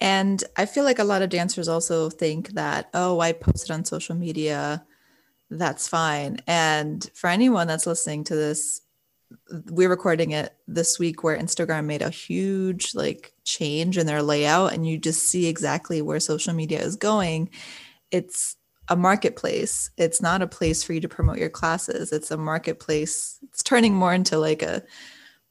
And 0.00 0.42
I 0.56 0.66
feel 0.66 0.84
like 0.84 0.98
a 0.98 1.04
lot 1.04 1.22
of 1.22 1.30
dancers 1.30 1.68
also 1.68 2.10
think 2.10 2.50
that, 2.50 2.88
oh, 2.92 3.20
I 3.20 3.32
posted 3.32 3.70
on 3.70 3.84
social 3.84 4.16
media, 4.16 4.84
that's 5.48 5.86
fine. 5.86 6.38
And 6.46 7.08
for 7.14 7.28
anyone 7.28 7.68
that's 7.68 7.86
listening 7.86 8.24
to 8.24 8.34
this, 8.34 8.80
we're 9.70 9.88
recording 9.88 10.32
it 10.32 10.54
this 10.66 10.98
week 10.98 11.22
where 11.22 11.38
Instagram 11.38 11.84
made 11.84 12.02
a 12.02 12.10
huge 12.10 12.94
like 12.94 13.32
change 13.44 13.96
in 13.96 14.06
their 14.06 14.22
layout 14.22 14.72
and 14.72 14.86
you 14.86 14.98
just 14.98 15.28
see 15.28 15.46
exactly 15.46 16.02
where 16.02 16.20
social 16.20 16.52
media 16.52 16.82
is 16.82 16.96
going. 16.96 17.50
It's 18.10 18.56
a 18.92 18.96
marketplace. 18.96 19.90
It's 19.96 20.20
not 20.20 20.42
a 20.42 20.46
place 20.46 20.82
for 20.82 20.92
you 20.92 21.00
to 21.00 21.08
promote 21.08 21.38
your 21.38 21.48
classes. 21.48 22.12
It's 22.12 22.30
a 22.30 22.36
marketplace. 22.36 23.38
It's 23.44 23.62
turning 23.62 23.94
more 23.94 24.12
into 24.12 24.38
like 24.38 24.60
a 24.60 24.82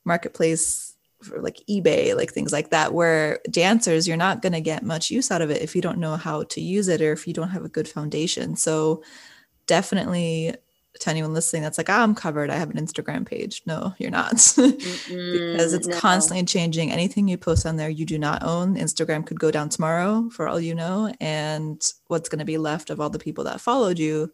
marketplace 0.05 0.95
for 1.23 1.41
like 1.41 1.59
eBay, 1.67 2.15
like 2.15 2.31
things 2.31 2.51
like 2.51 2.69
that, 2.69 2.93
where 2.93 3.39
dancers, 3.49 4.07
you're 4.07 4.15
not 4.15 4.43
going 4.43 4.53
to 4.53 4.61
get 4.61 4.83
much 4.83 5.09
use 5.09 5.31
out 5.31 5.41
of 5.41 5.49
it 5.49 5.63
if 5.63 5.75
you 5.75 5.81
don't 5.81 5.97
know 5.97 6.17
how 6.17 6.43
to 6.43 6.61
use 6.61 6.87
it 6.87 7.01
or 7.01 7.11
if 7.13 7.27
you 7.27 7.33
don't 7.33 7.49
have 7.49 7.65
a 7.65 7.69
good 7.69 7.87
foundation. 7.87 8.55
So 8.55 9.03
definitely 9.65 10.53
to 10.99 11.09
anyone 11.09 11.33
listening 11.33 11.61
that's 11.61 11.77
like, 11.77 11.89
oh, 11.89 11.93
I'm 11.93 12.13
covered. 12.13 12.49
I 12.49 12.57
have 12.57 12.69
an 12.69 12.77
Instagram 12.77 13.25
page. 13.25 13.61
No, 13.65 13.93
you're 13.97 14.11
not. 14.11 14.33
because 14.55 15.73
it's 15.73 15.87
no. 15.87 15.97
constantly 15.97 16.45
changing. 16.45 16.91
Anything 16.91 17.27
you 17.27 17.37
post 17.37 17.65
on 17.65 17.77
there, 17.77 17.89
you 17.89 18.05
do 18.05 18.19
not 18.19 18.43
own. 18.43 18.75
Instagram 18.75 19.25
could 19.25 19.39
go 19.39 19.51
down 19.51 19.69
tomorrow 19.69 20.29
for 20.31 20.47
all 20.47 20.59
you 20.59 20.75
know. 20.75 21.13
And 21.21 21.81
what's 22.07 22.29
going 22.29 22.39
to 22.39 22.45
be 22.45 22.57
left 22.57 22.89
of 22.89 22.99
all 22.99 23.09
the 23.09 23.19
people 23.19 23.45
that 23.45 23.61
followed 23.61 23.99
you, 23.99 24.31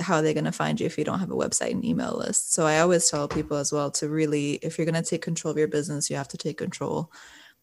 how 0.00 0.16
are 0.16 0.22
they 0.22 0.34
going 0.34 0.44
to 0.44 0.52
find 0.52 0.80
you 0.80 0.86
if 0.86 0.96
you 0.98 1.04
don't 1.04 1.20
have 1.20 1.30
a 1.30 1.36
website 1.36 1.72
and 1.72 1.84
email 1.84 2.16
list? 2.16 2.52
So 2.52 2.66
I 2.66 2.80
always 2.80 3.10
tell 3.10 3.26
people 3.26 3.56
as 3.56 3.72
well 3.72 3.90
to 3.92 4.08
really, 4.08 4.54
if 4.56 4.78
you're 4.78 4.86
going 4.86 5.02
to 5.02 5.08
take 5.08 5.22
control 5.22 5.52
of 5.52 5.58
your 5.58 5.68
business, 5.68 6.10
you 6.10 6.16
have 6.16 6.28
to 6.28 6.38
take 6.38 6.58
control 6.58 7.10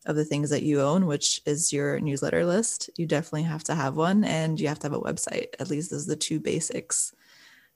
of 0.08 0.16
the 0.16 0.26
things 0.26 0.50
that 0.50 0.64
you 0.64 0.82
own, 0.82 1.06
which 1.06 1.40
is 1.46 1.72
your 1.72 2.00
newsletter 2.00 2.46
list. 2.46 2.90
You 2.98 3.06
definitely 3.06 3.44
have 3.44 3.64
to 3.66 3.76
have 3.76 3.96
one 3.96 4.24
and 4.24 4.60
you 4.60 4.68
have 4.68 4.80
to 4.80 4.88
have 4.88 4.94
a 4.94 5.00
website. 5.00 5.48
At 5.60 5.70
least 5.70 5.92
those 5.92 6.08
are 6.08 6.10
the 6.10 6.16
two 6.16 6.40
basics 6.40 7.14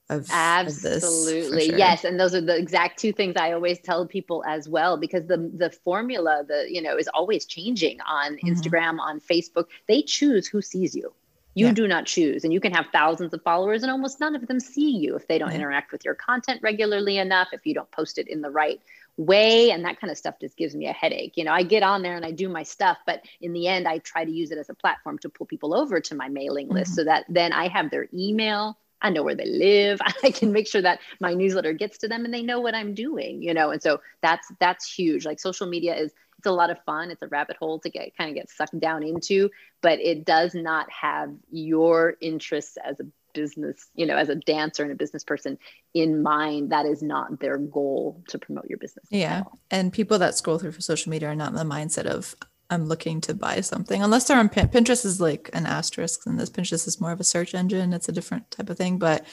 of 0.08 0.28
absolutely 0.30 1.68
sure. 1.68 1.78
yes 1.78 2.04
and 2.04 2.18
those 2.18 2.34
are 2.34 2.40
the 2.40 2.56
exact 2.56 2.98
two 2.98 3.12
things 3.12 3.34
i 3.36 3.52
always 3.52 3.78
tell 3.80 4.06
people 4.06 4.44
as 4.46 4.68
well 4.68 4.96
because 4.96 5.26
the 5.26 5.50
the 5.56 5.70
formula 5.70 6.44
the 6.46 6.66
you 6.68 6.80
know 6.80 6.96
is 6.96 7.08
always 7.08 7.44
changing 7.44 8.00
on 8.02 8.36
mm-hmm. 8.36 8.48
instagram 8.48 9.00
on 9.00 9.20
facebook 9.20 9.66
they 9.88 10.02
choose 10.02 10.46
who 10.46 10.62
sees 10.62 10.94
you 10.94 11.12
you 11.54 11.66
yeah. 11.66 11.72
do 11.72 11.88
not 11.88 12.06
choose 12.06 12.44
and 12.44 12.52
you 12.52 12.60
can 12.60 12.72
have 12.72 12.86
thousands 12.92 13.32
of 13.34 13.42
followers 13.42 13.82
and 13.82 13.90
almost 13.90 14.20
none 14.20 14.36
of 14.36 14.46
them 14.46 14.60
see 14.60 14.90
you 14.90 15.16
if 15.16 15.26
they 15.26 15.38
don't 15.38 15.50
yeah. 15.50 15.56
interact 15.56 15.90
with 15.90 16.04
your 16.04 16.14
content 16.14 16.60
regularly 16.62 17.18
enough 17.18 17.48
if 17.52 17.66
you 17.66 17.74
don't 17.74 17.90
post 17.90 18.18
it 18.18 18.28
in 18.28 18.42
the 18.42 18.50
right 18.50 18.80
way 19.16 19.70
and 19.70 19.84
that 19.84 19.98
kind 19.98 20.10
of 20.10 20.18
stuff 20.18 20.34
just 20.40 20.56
gives 20.56 20.76
me 20.76 20.86
a 20.86 20.92
headache 20.92 21.32
you 21.36 21.42
know 21.42 21.52
i 21.52 21.62
get 21.62 21.82
on 21.82 22.02
there 22.02 22.14
and 22.14 22.24
i 22.24 22.30
do 22.30 22.48
my 22.48 22.62
stuff 22.62 22.98
but 23.06 23.24
in 23.40 23.52
the 23.54 23.66
end 23.66 23.88
i 23.88 23.98
try 23.98 24.24
to 24.24 24.30
use 24.30 24.50
it 24.50 24.58
as 24.58 24.68
a 24.68 24.74
platform 24.74 25.18
to 25.18 25.28
pull 25.30 25.46
people 25.46 25.74
over 25.74 26.00
to 26.00 26.14
my 26.14 26.28
mailing 26.28 26.68
list 26.68 26.90
mm-hmm. 26.90 26.96
so 26.96 27.04
that 27.04 27.24
then 27.28 27.52
i 27.52 27.66
have 27.66 27.90
their 27.90 28.06
email 28.12 28.78
I 29.02 29.10
know 29.10 29.22
where 29.22 29.34
they 29.34 29.46
live. 29.46 30.00
I 30.22 30.30
can 30.30 30.52
make 30.52 30.66
sure 30.66 30.82
that 30.82 31.00
my 31.20 31.34
newsletter 31.34 31.72
gets 31.72 31.98
to 31.98 32.08
them 32.08 32.24
and 32.24 32.32
they 32.32 32.42
know 32.42 32.60
what 32.60 32.74
I'm 32.74 32.94
doing, 32.94 33.42
you 33.42 33.54
know. 33.54 33.70
And 33.70 33.82
so 33.82 34.00
that's 34.22 34.50
that's 34.58 34.92
huge. 34.92 35.24
Like 35.24 35.40
social 35.40 35.66
media 35.66 35.94
is 35.96 36.12
it's 36.38 36.46
a 36.46 36.52
lot 36.52 36.70
of 36.70 36.78
fun. 36.84 37.10
It's 37.10 37.22
a 37.22 37.28
rabbit 37.28 37.56
hole 37.56 37.78
to 37.80 37.90
get 37.90 38.16
kind 38.16 38.30
of 38.30 38.36
get 38.36 38.50
sucked 38.50 38.78
down 38.78 39.02
into, 39.02 39.50
but 39.80 39.98
it 40.00 40.24
does 40.24 40.54
not 40.54 40.90
have 40.90 41.32
your 41.50 42.14
interests 42.20 42.76
as 42.84 43.00
a 43.00 43.04
business, 43.32 43.88
you 43.94 44.06
know, 44.06 44.16
as 44.16 44.28
a 44.28 44.34
dancer 44.34 44.82
and 44.82 44.92
a 44.92 44.96
business 44.96 45.24
person 45.24 45.58
in 45.94 46.22
mind. 46.22 46.72
That 46.72 46.86
is 46.86 47.02
not 47.02 47.40
their 47.40 47.58
goal 47.58 48.22
to 48.28 48.38
promote 48.38 48.66
your 48.68 48.78
business. 48.78 49.06
Yeah. 49.10 49.44
And 49.70 49.92
people 49.92 50.18
that 50.18 50.36
scroll 50.36 50.58
through 50.58 50.72
for 50.72 50.80
social 50.80 51.10
media 51.10 51.28
are 51.28 51.34
not 51.34 51.50
in 51.50 51.54
the 51.54 51.64
mindset 51.74 52.06
of 52.06 52.34
I'm 52.70 52.86
looking 52.86 53.20
to 53.22 53.34
buy 53.34 53.60
something, 53.60 54.02
unless 54.02 54.26
they're 54.26 54.38
on 54.38 54.48
Pin- 54.48 54.68
Pinterest 54.68 55.04
is 55.04 55.20
like 55.20 55.50
an 55.52 55.66
asterisk, 55.66 56.26
and 56.26 56.38
this 56.38 56.50
Pinterest 56.50 56.86
is 56.86 57.00
more 57.00 57.12
of 57.12 57.20
a 57.20 57.24
search 57.24 57.54
engine. 57.54 57.92
It's 57.92 58.08
a 58.08 58.12
different 58.12 58.50
type 58.50 58.70
of 58.70 58.76
thing, 58.76 58.98
but 58.98 59.24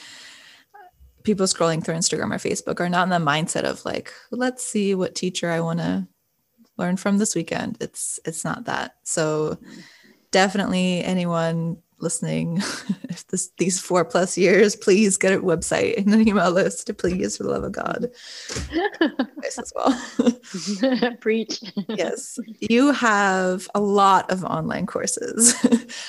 people 1.23 1.45
scrolling 1.45 1.83
through 1.83 1.95
Instagram 1.95 2.33
or 2.33 2.37
Facebook 2.37 2.79
are 2.79 2.89
not 2.89 3.03
in 3.03 3.09
the 3.09 3.31
mindset 3.31 3.63
of 3.63 3.83
like, 3.85 4.13
let's 4.31 4.65
see 4.65 4.93
what 4.93 5.15
teacher 5.15 5.49
I 5.49 5.61
want 5.61 5.79
to 5.79 6.07
learn 6.77 6.97
from 6.97 7.17
this 7.17 7.35
weekend. 7.35 7.77
It's 7.79 8.19
it's 8.25 8.43
not 8.43 8.65
that. 8.65 8.95
So 9.03 9.57
definitely 10.31 11.03
anyone 11.03 11.77
listening, 11.99 12.57
if 13.09 13.25
this 13.27 13.51
these 13.57 13.79
four 13.79 14.05
plus 14.05 14.37
years, 14.37 14.75
please 14.75 15.17
get 15.17 15.33
a 15.33 15.39
website 15.39 15.97
and 15.97 16.13
an 16.13 16.27
email 16.27 16.51
list, 16.51 16.95
please, 16.97 17.37
for 17.37 17.43
the 17.43 17.49
love 17.49 17.63
of 17.63 17.71
God. 17.71 18.09
as 19.59 19.73
well. 19.75 21.15
Preach. 21.21 21.61
yes. 21.89 22.39
You 22.59 22.91
have 22.91 23.69
a 23.75 23.81
lot 23.81 24.31
of 24.31 24.43
online 24.43 24.85
courses 24.85 25.55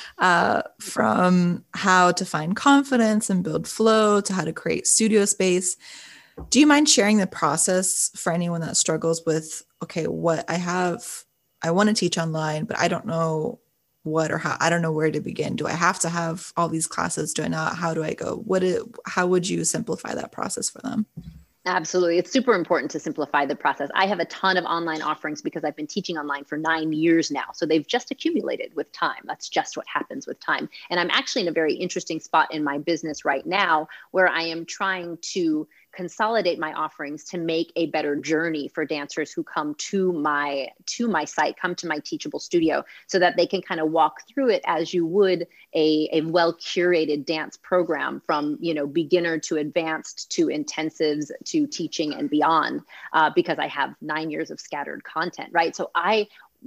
uh, 0.18 0.62
from 0.81 1.64
how 1.75 2.12
to 2.12 2.25
find 2.25 2.57
confidence 2.57 3.31
and 3.31 3.44
build 3.44 3.66
flow 3.68 4.20
to 4.20 4.33
how 4.33 4.44
to 4.44 4.53
create 4.53 4.87
studio 4.87 5.25
space. 5.25 5.77
Do 6.51 6.59
you 6.59 6.66
mind 6.66 6.88
sharing 6.88 7.18
the 7.18 7.27
process 7.27 8.11
for 8.16 8.33
anyone 8.33 8.61
that 8.62 8.77
struggles 8.77 9.23
with, 9.25 9.62
okay, 9.83 10.07
what 10.07 10.44
I 10.51 10.55
have, 10.55 11.25
I 11.62 11.70
want 11.70 11.88
to 11.88 11.94
teach 11.94 12.18
online, 12.18 12.64
but 12.64 12.79
I 12.79 12.88
don't 12.88 13.07
know 13.07 13.61
what 14.05 14.31
or 14.31 14.38
how 14.38 14.57
i 14.61 14.71
don't 14.71 14.83
know 14.83 14.93
where 14.93 15.11
to 15.11 15.21
begin 15.21 15.57
do 15.57 15.67
i 15.67 15.73
have 15.73 15.99
to 15.99 16.09
have 16.09 16.53
all 16.57 16.69
these 16.69 16.87
classes 16.87 17.35
do 17.35 17.43
i 17.43 17.49
not 17.49 17.77
how 17.77 17.93
do 17.93 18.03
i 18.05 18.14
go 18.14 18.37
what 18.45 18.62
it, 18.62 18.83
how 19.07 19.27
would 19.27 19.49
you 19.49 19.64
simplify 19.64 20.14
that 20.14 20.33
process 20.33 20.71
for 20.71 20.81
them 20.83 21.07
Absolutely. 21.67 22.19
It's 22.19 22.31
super 22.31 22.53
important 22.53 22.90
to 22.90 23.01
simplify 23.01 23.47
the 23.47 23.57
process. 23.57 23.88
I 23.95 24.07
have 24.07 24.21
a 24.21 24.27
ton 24.27 24.59
of 24.59 24.67
online 24.67 25.01
offerings 25.01 25.40
because 25.40 25.64
I've 25.64 25.77
been 25.77 25.87
teaching 25.87 26.19
online 26.19 26.45
for 26.45 26.59
nine 26.59 26.93
years 26.93 27.31
now. 27.31 27.47
So 27.55 27.64
they've 27.64 27.87
just 27.87 28.11
accumulated 28.11 28.75
with 28.75 28.93
time. 28.93 29.23
That's 29.25 29.49
just 29.49 29.75
what 29.75 29.87
happens 29.88 30.27
with 30.27 30.38
time. 30.40 30.69
And 30.90 31.01
I'm 31.01 31.11
actually 31.11 31.43
in 31.43 31.49
a 31.49 31.53
very 31.53 31.73
interesting 31.73 32.21
spot 32.21 32.53
in 32.53 32.62
my 32.62 32.77
business 32.77 33.25
right 33.25 33.47
now 33.47 33.88
where 34.11 34.29
I 34.29 34.43
am 34.43 34.67
trying 34.67 35.17
to 35.33 35.67
consolidate 35.95 36.59
my 36.59 36.73
offerings 36.73 37.25
to 37.25 37.39
make 37.39 37.73
a 37.77 37.87
better 37.87 38.17
journey 38.17 38.69
for 38.69 38.85
dancers 38.85 39.33
who 39.33 39.43
come 39.43 39.75
to 39.77 40.13
my 40.13 40.69
to 40.87 41.09
my 41.09 41.25
site 41.25 41.57
come 41.57 41.75
to 41.75 41.87
my 41.87 41.99
teachable 42.01 42.41
studio 42.41 42.85
so 43.07 43.19
that 43.19 43.37
they 43.37 43.47
can 43.47 43.63
kind 43.63 43.81
of 43.81 43.91
walk 43.91 44.27
through 44.29 44.51
it 44.51 44.63
as 44.67 44.93
you 44.93 45.07
would 45.07 45.47
a, 45.75 46.09
a 46.13 46.21
well 46.23 46.55
curated 46.55 47.25
dance 47.25 47.57
program 47.57 48.23
from 48.27 48.59
you 48.61 48.75
know 48.75 48.87
beginner 48.87 49.39
to 49.39 49.57
advanced 49.57 50.31
to 50.31 50.47
intensives 50.47 51.31
to 51.45 51.67
teaching 51.67 52.15
and 52.15 52.31
beyond 52.31 52.83
uh, 53.13 53.31
because 53.35 53.59
i 53.59 53.67
have 53.67 53.95
nine 54.01 54.31
years 54.31 54.51
of 54.51 54.61
scattered 54.61 55.03
content 55.05 55.51
right? 55.53 55.75
So 55.75 55.91
i 55.95 56.27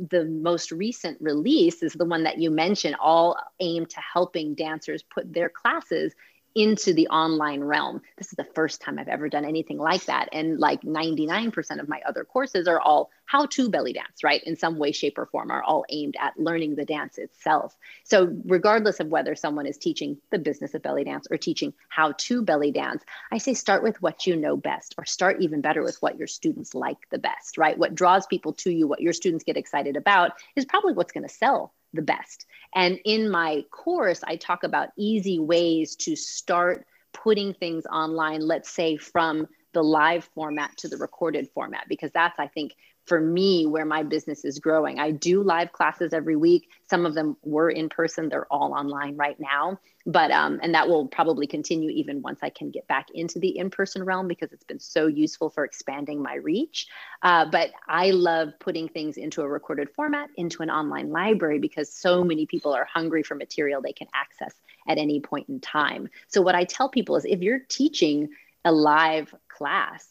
the 0.10 0.26
most 0.26 0.72
recent 0.72 1.20
release 1.20 1.82
is 1.82 1.94
the 1.94 2.06
one 2.06 2.24
that 2.24 2.38
you 2.38 2.52
mentioned 2.52 2.96
all 3.00 3.36
aimed 3.60 3.90
to 3.90 4.00
helping 4.00 4.54
dancers 4.54 5.04
put 5.04 5.34
their 5.34 5.50
classes 5.50 6.14
into 6.58 6.92
the 6.92 7.08
online 7.10 7.64
realm. 7.64 8.02
This 8.18 8.30
is 8.30 8.34
the 8.36 8.44
first 8.44 8.82
time 8.82 8.98
I've 8.98 9.08
ever 9.08 9.30
done 9.30 9.46
anything 9.46 9.78
like 9.78 10.04
that. 10.06 10.28
And 10.32 10.60
like 10.60 10.82
99% 10.82 11.80
of 11.80 11.88
my 11.88 12.02
other 12.04 12.26
courses 12.26 12.68
are 12.68 12.80
all 12.80 13.12
how 13.26 13.46
to 13.46 13.70
belly 13.70 13.94
dance, 13.94 14.24
right? 14.24 14.44
In 14.44 14.56
some 14.56 14.80
way, 14.80 14.92
shape, 14.92 15.20
or 15.20 15.28
form, 15.28 15.52
are 15.52 15.62
all 15.62 15.86
aimed 15.90 16.16
at 16.20 16.40
learning 16.40 16.74
the 16.74 16.86
dance 16.86 17.20
itself. 17.20 17.78
So, 18.06 18.36
regardless 18.46 19.00
of 19.00 19.10
whether 19.10 19.36
someone 19.36 19.68
is 19.68 19.78
teaching 19.78 20.18
the 20.32 20.40
business 20.40 20.74
of 20.74 20.82
belly 20.82 21.04
dance 21.04 21.28
or 21.30 21.38
teaching 21.38 21.74
how 21.90 22.14
to 22.18 22.42
belly 22.42 22.72
dance, 22.72 23.04
I 23.32 23.38
say 23.38 23.54
start 23.54 23.84
with 23.84 24.02
what 24.02 24.26
you 24.26 24.36
know 24.36 24.58
best, 24.58 24.96
or 24.98 25.06
start 25.06 25.42
even 25.42 25.62
better 25.62 25.84
with 25.84 26.02
what 26.02 26.18
your 26.18 26.28
students 26.28 26.74
like 26.74 26.98
the 27.12 27.20
best, 27.20 27.60
right? 27.60 27.78
What 27.78 27.94
draws 27.94 28.26
people 28.26 28.54
to 28.54 28.72
you, 28.72 28.88
what 28.88 29.02
your 29.02 29.14
students 29.14 29.44
get 29.44 29.58
excited 29.58 29.96
about, 29.96 30.32
is 30.56 30.66
probably 30.66 30.94
what's 30.94 31.12
going 31.12 31.28
to 31.28 31.34
sell 31.34 31.74
the 31.94 32.02
best. 32.02 32.46
And 32.76 33.00
in 33.06 33.30
my 33.30 33.64
course, 33.72 34.22
I 34.24 34.36
talk 34.36 34.64
about 34.64 34.90
easy 34.98 35.40
ways 35.40 35.96
to 35.98 36.16
start 36.16 36.86
putting 37.14 37.54
things 37.54 37.86
online, 37.86 38.42
let's 38.42 38.70
say 38.70 38.98
from 38.98 39.48
the 39.74 39.84
live 39.84 40.26
format 40.36 40.76
to 40.78 40.88
the 40.88 40.98
recorded 40.98 41.50
format, 41.54 41.86
because 41.88 42.12
that's, 42.12 42.40
I 42.40 42.48
think, 42.48 42.76
for 43.08 43.22
me 43.22 43.66
where 43.66 43.86
my 43.86 44.04
business 44.04 44.44
is 44.44 44.60
growing. 44.60 45.00
I 45.00 45.12
do 45.12 45.42
live 45.42 45.72
classes 45.72 46.12
every 46.14 46.36
week. 46.36 46.70
Some 46.90 47.06
of 47.06 47.14
them 47.14 47.38
were 47.42 47.70
in 47.70 47.88
person, 47.88 48.28
they're 48.28 48.52
all 48.52 48.74
online 48.74 49.16
right 49.16 49.40
now. 49.40 49.80
But, 50.06 50.32
um, 50.32 50.60
and 50.62 50.74
that 50.74 50.88
will 50.88 51.08
probably 51.08 51.48
continue 51.48 51.90
even 51.90 52.22
once 52.22 52.40
I 52.42 52.50
can 52.50 52.70
get 52.70 52.88
back 52.88 53.08
into 53.14 53.40
the 53.40 53.58
in 53.58 53.70
person 53.70 54.04
realm 54.04 54.28
because 54.28 54.52
it's 54.52 54.64
been 54.64 54.80
so 54.80 55.08
useful 55.08 55.50
for 55.50 55.64
expanding 55.64 56.22
my 56.22 56.36
reach. 56.36 56.88
Uh, 57.22 57.46
but 57.50 57.72
I 57.88 58.12
love 58.12 58.50
putting 58.60 58.90
things 58.90 59.18
into 59.18 59.42
a 59.42 59.48
recorded 59.48 59.90
format, 59.96 60.30
into 60.36 60.62
an 60.62 60.70
online 60.70 61.10
library 61.10 61.60
because 61.60 61.92
so 61.92 62.24
many 62.24 62.46
people 62.46 62.74
are 62.74 62.86
hungry 62.86 63.24
for 63.24 63.36
material 63.36 63.82
they 63.82 63.94
can 63.94 64.08
access 64.14 64.54
at 64.88 64.98
any 64.98 65.20
point 65.20 65.50
in 65.50 65.60
time. 65.60 66.10
So, 66.28 66.42
what 66.42 66.56
I 66.56 66.64
tell 66.64 66.90
people 66.90 67.16
is 67.18 67.26
if 67.26 67.42
you're 67.42 67.60
teaching 67.60 68.30
a 68.64 68.72
live 68.72 69.34
class, 69.50 70.08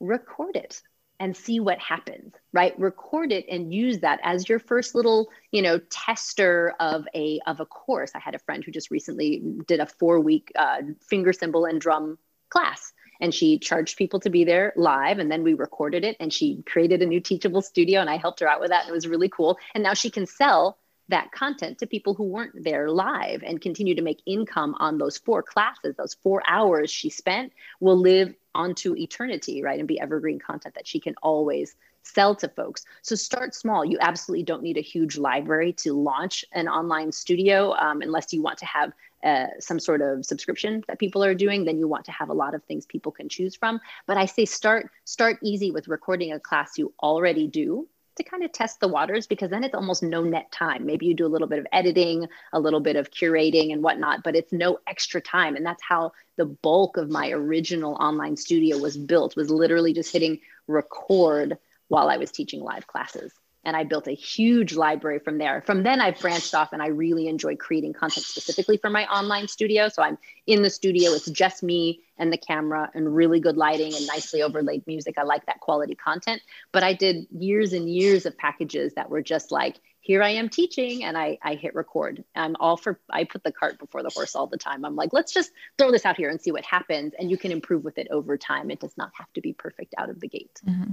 record 0.00 0.56
it 0.56 0.82
and 1.20 1.36
see 1.36 1.60
what 1.60 1.78
happens 1.78 2.34
right? 2.52 2.78
Record 2.78 3.32
it 3.32 3.46
and 3.50 3.72
use 3.72 4.00
that 4.00 4.20
as 4.22 4.48
your 4.48 4.58
first 4.58 4.94
little 4.94 5.28
you 5.52 5.62
know 5.62 5.78
tester 5.90 6.74
of 6.80 7.06
a 7.14 7.40
of 7.46 7.60
a 7.60 7.66
course. 7.66 8.12
I 8.14 8.18
had 8.18 8.34
a 8.34 8.38
friend 8.38 8.64
who 8.64 8.72
just 8.72 8.90
recently 8.90 9.42
did 9.66 9.80
a 9.80 9.86
four 9.86 10.20
week 10.20 10.52
uh, 10.56 10.78
finger 11.00 11.32
cymbal 11.32 11.64
and 11.66 11.80
drum 11.80 12.18
class 12.48 12.92
and 13.20 13.34
she 13.34 13.58
charged 13.58 13.98
people 13.98 14.20
to 14.20 14.30
be 14.30 14.44
there 14.44 14.72
live 14.76 15.18
and 15.18 15.30
then 15.30 15.42
we 15.42 15.52
recorded 15.52 16.04
it 16.04 16.16
and 16.20 16.32
she 16.32 16.62
created 16.62 17.02
a 17.02 17.06
new 17.06 17.20
teachable 17.20 17.60
studio 17.60 18.00
and 18.00 18.08
i 18.08 18.16
helped 18.16 18.40
her 18.40 18.48
out 18.48 18.60
with 18.60 18.70
that 18.70 18.82
and 18.82 18.90
it 18.90 18.94
was 18.94 19.06
really 19.06 19.28
cool. 19.28 19.58
And 19.74 19.84
now 19.84 19.94
she 19.94 20.10
can 20.10 20.26
sell 20.26 20.78
that 21.10 21.32
content 21.32 21.78
to 21.78 21.86
people 21.86 22.14
who 22.14 22.24
weren't 22.24 22.64
there 22.64 22.90
live 22.90 23.42
and 23.42 23.60
continue 23.60 23.94
to 23.94 24.02
make 24.02 24.22
income 24.26 24.74
on 24.78 24.98
those 24.98 25.18
four 25.18 25.42
classes 25.42 25.96
those 25.96 26.14
four 26.22 26.42
hours 26.46 26.90
she 26.90 27.08
spent 27.08 27.52
will 27.80 27.96
live 27.96 28.34
onto 28.54 28.96
eternity, 28.96 29.62
right? 29.62 29.78
And 29.78 29.88
be 29.88 30.00
evergreen 30.00 30.38
content 30.38 30.74
that 30.74 30.86
she 30.86 31.00
can 31.00 31.14
always 31.22 31.76
sell 32.02 32.34
to 32.36 32.48
folks. 32.48 32.84
So 33.02 33.14
start 33.14 33.54
small. 33.54 33.84
You 33.84 33.98
absolutely 34.00 34.44
don't 34.44 34.62
need 34.62 34.78
a 34.78 34.82
huge 34.82 35.18
library 35.18 35.72
to 35.74 35.92
launch 35.92 36.44
an 36.52 36.68
online 36.68 37.12
studio 37.12 37.74
um, 37.74 38.00
unless 38.00 38.32
you 38.32 38.42
want 38.42 38.58
to 38.58 38.66
have 38.66 38.92
uh, 39.24 39.46
some 39.58 39.80
sort 39.80 40.00
of 40.00 40.24
subscription 40.24 40.84
that 40.88 40.98
people 40.98 41.24
are 41.24 41.34
doing. 41.34 41.64
Then 41.64 41.78
you 41.78 41.88
want 41.88 42.04
to 42.06 42.12
have 42.12 42.28
a 42.28 42.34
lot 42.34 42.54
of 42.54 42.62
things 42.64 42.86
people 42.86 43.12
can 43.12 43.28
choose 43.28 43.56
from. 43.56 43.80
But 44.06 44.16
I 44.16 44.26
say 44.26 44.44
start 44.44 44.90
start 45.04 45.38
easy 45.42 45.70
with 45.70 45.88
recording 45.88 46.32
a 46.32 46.40
class 46.40 46.78
you 46.78 46.92
already 47.02 47.46
do 47.46 47.88
to 48.18 48.24
kind 48.24 48.44
of 48.44 48.52
test 48.52 48.80
the 48.80 48.88
waters 48.88 49.26
because 49.26 49.50
then 49.50 49.64
it's 49.64 49.74
almost 49.74 50.02
no 50.02 50.22
net 50.22 50.52
time. 50.52 50.86
Maybe 50.86 51.06
you 51.06 51.14
do 51.14 51.26
a 51.26 51.28
little 51.28 51.48
bit 51.48 51.58
of 51.58 51.66
editing, 51.72 52.26
a 52.52 52.60
little 52.60 52.80
bit 52.80 52.96
of 52.96 53.10
curating 53.10 53.72
and 53.72 53.82
whatnot, 53.82 54.22
but 54.22 54.36
it's 54.36 54.52
no 54.52 54.78
extra 54.86 55.20
time. 55.20 55.56
And 55.56 55.66
that's 55.66 55.82
how 55.82 56.12
the 56.36 56.46
bulk 56.46 56.96
of 56.96 57.10
my 57.10 57.30
original 57.30 57.94
online 57.94 58.36
studio 58.36 58.78
was 58.78 58.96
built, 58.96 59.36
was 59.36 59.50
literally 59.50 59.92
just 59.92 60.12
hitting 60.12 60.40
record 60.66 61.58
while 61.88 62.08
I 62.08 62.18
was 62.18 62.30
teaching 62.30 62.60
live 62.60 62.86
classes 62.86 63.32
and 63.68 63.76
I 63.76 63.84
built 63.84 64.08
a 64.08 64.12
huge 64.12 64.72
library 64.72 65.18
from 65.18 65.36
there. 65.36 65.62
From 65.66 65.82
then, 65.82 66.00
I've 66.00 66.18
branched 66.18 66.54
off 66.54 66.72
and 66.72 66.80
I 66.80 66.86
really 66.86 67.28
enjoy 67.28 67.54
creating 67.54 67.92
content 67.92 68.24
specifically 68.24 68.78
for 68.78 68.88
my 68.88 69.04
online 69.12 69.46
studio. 69.46 69.90
So 69.90 70.02
I'm 70.02 70.16
in 70.46 70.62
the 70.62 70.70
studio, 70.70 71.10
it's 71.10 71.30
just 71.30 71.62
me 71.62 72.00
and 72.16 72.32
the 72.32 72.38
camera 72.38 72.90
and 72.94 73.14
really 73.14 73.40
good 73.40 73.58
lighting 73.58 73.94
and 73.94 74.06
nicely 74.06 74.40
overlaid 74.40 74.86
music. 74.86 75.18
I 75.18 75.22
like 75.24 75.44
that 75.44 75.60
quality 75.60 75.94
content. 75.94 76.40
But 76.72 76.82
I 76.82 76.94
did 76.94 77.26
years 77.30 77.74
and 77.74 77.90
years 77.90 78.24
of 78.24 78.38
packages 78.38 78.94
that 78.94 79.10
were 79.10 79.20
just 79.20 79.52
like, 79.52 79.80
here 80.00 80.22
I 80.22 80.30
am 80.30 80.48
teaching 80.48 81.04
and 81.04 81.18
I, 81.18 81.36
I 81.42 81.54
hit 81.54 81.74
record. 81.74 82.24
I'm 82.34 82.56
all 82.58 82.78
for, 82.78 82.98
I 83.10 83.24
put 83.24 83.44
the 83.44 83.52
cart 83.52 83.78
before 83.78 84.02
the 84.02 84.08
horse 84.08 84.34
all 84.34 84.46
the 84.46 84.56
time. 84.56 84.86
I'm 84.86 84.96
like, 84.96 85.12
let's 85.12 85.34
just 85.34 85.52
throw 85.76 85.92
this 85.92 86.06
out 86.06 86.16
here 86.16 86.30
and 86.30 86.40
see 86.40 86.52
what 86.52 86.64
happens. 86.64 87.12
And 87.18 87.30
you 87.30 87.36
can 87.36 87.52
improve 87.52 87.84
with 87.84 87.98
it 87.98 88.08
over 88.10 88.38
time. 88.38 88.70
It 88.70 88.80
does 88.80 88.96
not 88.96 89.10
have 89.12 89.30
to 89.34 89.42
be 89.42 89.52
perfect 89.52 89.94
out 89.98 90.08
of 90.08 90.20
the 90.20 90.28
gate. 90.28 90.58
Mm-hmm. 90.66 90.92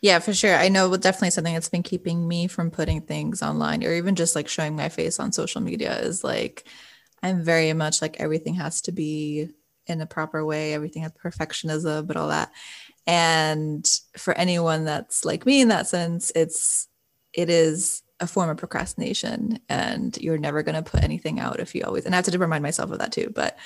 Yeah, 0.00 0.18
for 0.18 0.32
sure. 0.32 0.54
I 0.54 0.68
know 0.68 0.96
definitely 0.96 1.30
something 1.30 1.52
that's 1.52 1.68
been 1.68 1.82
keeping 1.82 2.26
me 2.26 2.46
from 2.46 2.70
putting 2.70 3.02
things 3.02 3.42
online 3.42 3.84
or 3.84 3.92
even 3.92 4.14
just 4.14 4.34
like 4.34 4.48
showing 4.48 4.74
my 4.74 4.88
face 4.88 5.20
on 5.20 5.32
social 5.32 5.60
media 5.60 5.98
is 5.98 6.24
like, 6.24 6.64
I'm 7.22 7.44
very 7.44 7.72
much 7.74 8.00
like 8.00 8.18
everything 8.18 8.54
has 8.54 8.80
to 8.82 8.92
be 8.92 9.50
in 9.86 10.00
a 10.00 10.06
proper 10.06 10.44
way, 10.44 10.72
everything 10.72 11.02
has 11.02 11.12
perfectionism, 11.12 12.06
but 12.06 12.16
all 12.16 12.28
that. 12.28 12.50
And 13.06 13.86
for 14.16 14.32
anyone 14.34 14.84
that's 14.84 15.24
like 15.24 15.44
me 15.44 15.60
in 15.60 15.68
that 15.68 15.86
sense, 15.86 16.32
it's, 16.34 16.88
it 17.32 17.50
is 17.50 18.02
a 18.20 18.26
form 18.26 18.50
of 18.50 18.58
procrastination 18.58 19.58
and 19.68 20.16
you're 20.18 20.38
never 20.38 20.62
going 20.62 20.74
to 20.74 20.88
put 20.88 21.02
anything 21.02 21.40
out 21.40 21.58
if 21.58 21.74
you 21.74 21.82
always 21.84 22.04
and 22.04 22.14
i 22.14 22.16
have 22.16 22.24
to 22.24 22.38
remind 22.38 22.62
myself 22.62 22.90
of 22.90 22.98
that 22.98 23.12
too 23.12 23.32
but 23.34 23.58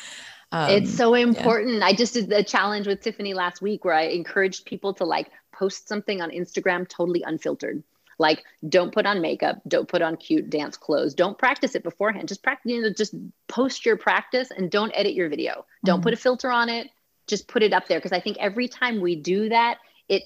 um, 0.53 0.70
it's 0.70 0.94
so 0.94 1.14
important 1.14 1.79
yeah. 1.79 1.87
i 1.87 1.92
just 1.92 2.14
did 2.14 2.29
the 2.29 2.42
challenge 2.42 2.87
with 2.87 3.01
tiffany 3.01 3.35
last 3.35 3.61
week 3.61 3.85
where 3.85 3.94
i 3.94 4.03
encouraged 4.03 4.64
people 4.64 4.94
to 4.94 5.05
like 5.05 5.31
post 5.57 5.88
something 5.88 6.21
on 6.21 6.31
instagram 6.31 6.88
totally 6.88 7.23
unfiltered. 7.27 7.83
Like 8.19 8.45
don't 8.69 8.93
put 8.93 9.07
on 9.07 9.21
makeup 9.21 9.61
don't 9.67 9.88
put 9.88 10.03
on 10.03 10.17
cute 10.17 10.51
dance 10.51 10.77
clothes 10.77 11.14
don't 11.14 11.38
practice 11.38 11.75
it 11.75 11.83
beforehand. 11.83 12.29
Just 12.29 12.43
practice 12.43 12.73
you 12.73 12.83
know 12.83 12.93
just 12.93 13.14
post 13.49 13.85
your 13.85 13.97
practice 13.97 14.51
and 14.51 14.71
don't 14.71 14.93
edit 14.95 15.14
your 15.14 15.29
video. 15.29 15.67
Don't 15.85 15.97
mm-hmm. 15.97 16.05
put 16.05 16.14
a 16.14 16.17
filter 16.17 16.51
on 16.51 16.69
it 16.69 16.88
just 17.27 17.49
put 17.49 17.62
it 17.62 17.73
up 17.73 17.88
there. 17.88 17.99
Because 17.99 18.12
i 18.12 18.21
think 18.21 18.37
every 18.38 18.69
time 18.69 19.01
we 19.01 19.17
do 19.17 19.49
that 19.49 19.79
it 20.09 20.23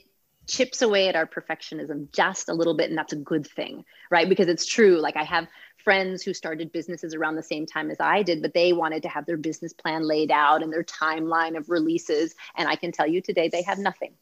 chips 0.46 0.82
away 0.82 1.08
at 1.08 1.16
our 1.16 1.26
perfectionism 1.26 2.10
just 2.12 2.48
a 2.48 2.54
little 2.54 2.74
bit 2.74 2.88
and 2.88 2.98
that's 2.98 3.12
a 3.12 3.16
good 3.16 3.46
thing 3.46 3.84
right? 4.10 4.28
Because 4.28 4.48
it's 4.48 4.66
true. 4.66 4.98
Like 5.00 5.16
i 5.16 5.24
have 5.24 5.46
friends 5.88 6.22
who 6.22 6.34
started 6.34 6.72
businesses 6.72 7.14
around 7.14 7.36
the 7.36 7.42
same 7.42 7.64
time 7.64 7.90
as 7.90 7.98
i 8.00 8.22
did 8.22 8.42
but 8.42 8.52
they 8.52 8.72
wanted 8.72 9.02
to 9.02 9.08
have 9.08 9.24
their 9.26 9.36
business 9.36 9.72
plan 9.72 10.02
laid 10.02 10.30
out 10.30 10.62
and 10.62 10.72
their 10.72 10.84
timeline 10.84 11.56
of 11.56 11.70
releases 11.70 12.34
and 12.56 12.68
i 12.68 12.76
can 12.76 12.92
tell 12.92 13.06
you 13.06 13.22
today 13.22 13.48
they 13.48 13.62
have 13.62 13.78
nothing 13.78 14.12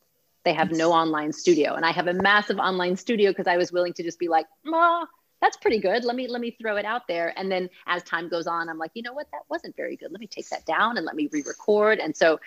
they 0.46 0.54
have 0.54 0.70
no 0.70 0.92
online 0.92 1.32
studio. 1.32 1.74
And 1.74 1.85
i 1.85 1.90
have 1.90 2.06
a 2.06 2.14
massive 2.14 2.59
online 2.59 2.96
studio 2.96 3.30
because 3.32 3.48
i 3.48 3.56
was 3.56 3.72
willing 3.72 3.92
to 3.94 4.02
just 4.02 4.18
be 4.18 4.28
like 4.28 4.46
ma 4.64 5.04
that's 5.42 5.59
pretty 5.59 5.80
good. 5.80 6.02
Let 6.02 6.16
me 6.16 6.28
let 6.28 6.40
me 6.40 6.56
throw 6.59 6.76
it 6.76 6.87
out 6.87 7.06
there. 7.09 7.35
And 7.38 7.52
then 7.52 7.68
as 7.87 8.02
time 8.04 8.30
goes 8.30 8.46
on 8.46 8.70
i'm 8.70 8.78
like 8.78 8.92
you 8.94 9.02
know 9.02 9.12
what? 9.12 9.26
That 9.32 9.42
wasn't 9.50 9.76
very 9.76 9.96
good. 9.96 10.11
Let 10.11 10.20
me 10.20 10.26
take 10.26 10.48
that 10.48 10.64
down 10.64 10.96
and 10.96 11.04
let 11.04 11.14
me 11.14 11.28
re-record. 11.30 11.98
And 11.98 12.16
so 12.16 12.40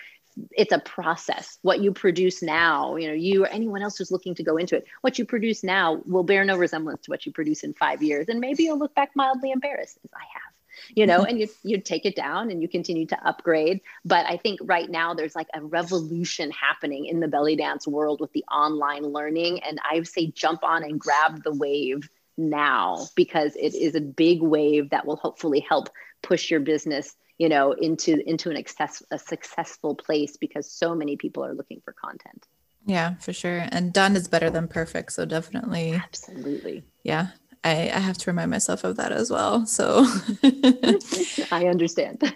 it's 0.52 0.72
a 0.72 0.78
process. 0.78 1.58
What 1.62 1.80
you 1.80 1.92
produce 1.92 2.42
now 2.42 2.96
you 2.96 3.06
know 3.08 3.14
you 3.14 3.44
or 3.44 3.48
anyone 3.48 3.82
else 3.82 3.98
who's 3.98 4.10
looking 4.10 4.34
to 4.36 4.42
go 4.42 4.56
into 4.56 4.76
it 4.76 4.84
what 5.02 5.18
you 5.18 5.24
produce 5.24 5.62
now 5.62 6.02
will 6.06 6.24
bear 6.24 6.44
no 6.44 6.56
resemblance 6.56 7.02
to 7.02 7.10
what 7.10 7.26
you 7.26 7.32
produce 7.32 7.62
in 7.62 7.74
five 7.74 8.02
years. 8.02 8.26
And 8.28 8.40
maybe 8.40 8.64
you'll 8.64 8.78
look 8.78 8.94
back 8.94 9.10
mildly 9.14 9.50
embarrassed 9.52 9.98
as 10.04 10.10
i 10.14 10.24
have 10.34 10.49
you 10.94 11.06
know 11.06 11.20
mm-hmm. 11.20 11.30
and 11.30 11.40
you 11.40 11.48
you 11.62 11.80
take 11.80 12.06
it 12.06 12.16
down 12.16 12.50
and 12.50 12.62
you 12.62 12.68
continue 12.68 13.06
to 13.06 13.26
upgrade. 13.26 13.80
But 14.04 14.26
i 14.26 14.36
think 14.36 14.60
right 14.62 14.90
now 14.90 15.14
there's 15.14 15.34
like 15.34 15.48
a 15.54 15.62
revolution 15.62 16.50
happening 16.50 17.06
in 17.06 17.20
the 17.20 17.28
belly 17.28 17.56
dance 17.56 17.86
world 17.86 18.20
with 18.20 18.32
the 18.32 18.44
online 18.44 19.04
learning. 19.04 19.62
And 19.62 19.78
i 19.88 20.02
say 20.02 20.26
jump 20.26 20.64
on 20.64 20.82
and 20.84 20.98
grab 20.98 21.42
the 21.42 21.54
wave 21.54 22.08
now 22.36 23.06
because 23.14 23.54
it 23.56 23.74
is 23.74 23.94
a 23.94 24.00
big 24.00 24.40
wave 24.42 24.90
that 24.90 25.06
will 25.06 25.16
hopefully 25.16 25.60
help 25.68 25.90
push 26.22 26.50
your 26.50 26.60
business 26.60 27.16
you 27.38 27.48
know 27.48 27.72
into 27.72 28.22
into 28.28 28.50
an 28.50 28.56
access, 28.56 29.02
a 29.10 29.18
successful 29.18 29.94
place 29.94 30.36
because 30.36 30.70
so 30.70 30.94
many 30.94 31.16
people 31.16 31.44
are 31.44 31.54
looking 31.54 31.80
for 31.84 31.92
content. 31.92 32.46
Yeah 32.86 33.14
for 33.16 33.32
sure. 33.32 33.66
And 33.70 33.92
done 33.92 34.16
is 34.16 34.28
better 34.28 34.50
than 34.50 34.68
perfect 34.68 35.12
so 35.12 35.24
definitely 35.24 35.92
absolutely. 35.92 36.84
Yeah 37.02 37.28
I, 37.62 37.90
I 37.90 37.98
have 37.98 38.16
to 38.18 38.30
remind 38.30 38.50
myself 38.50 38.84
of 38.84 38.96
that 38.96 39.12
as 39.12 39.30
well 39.30 39.66
so. 39.66 40.06
I 41.52 41.66
understand. 41.66 42.22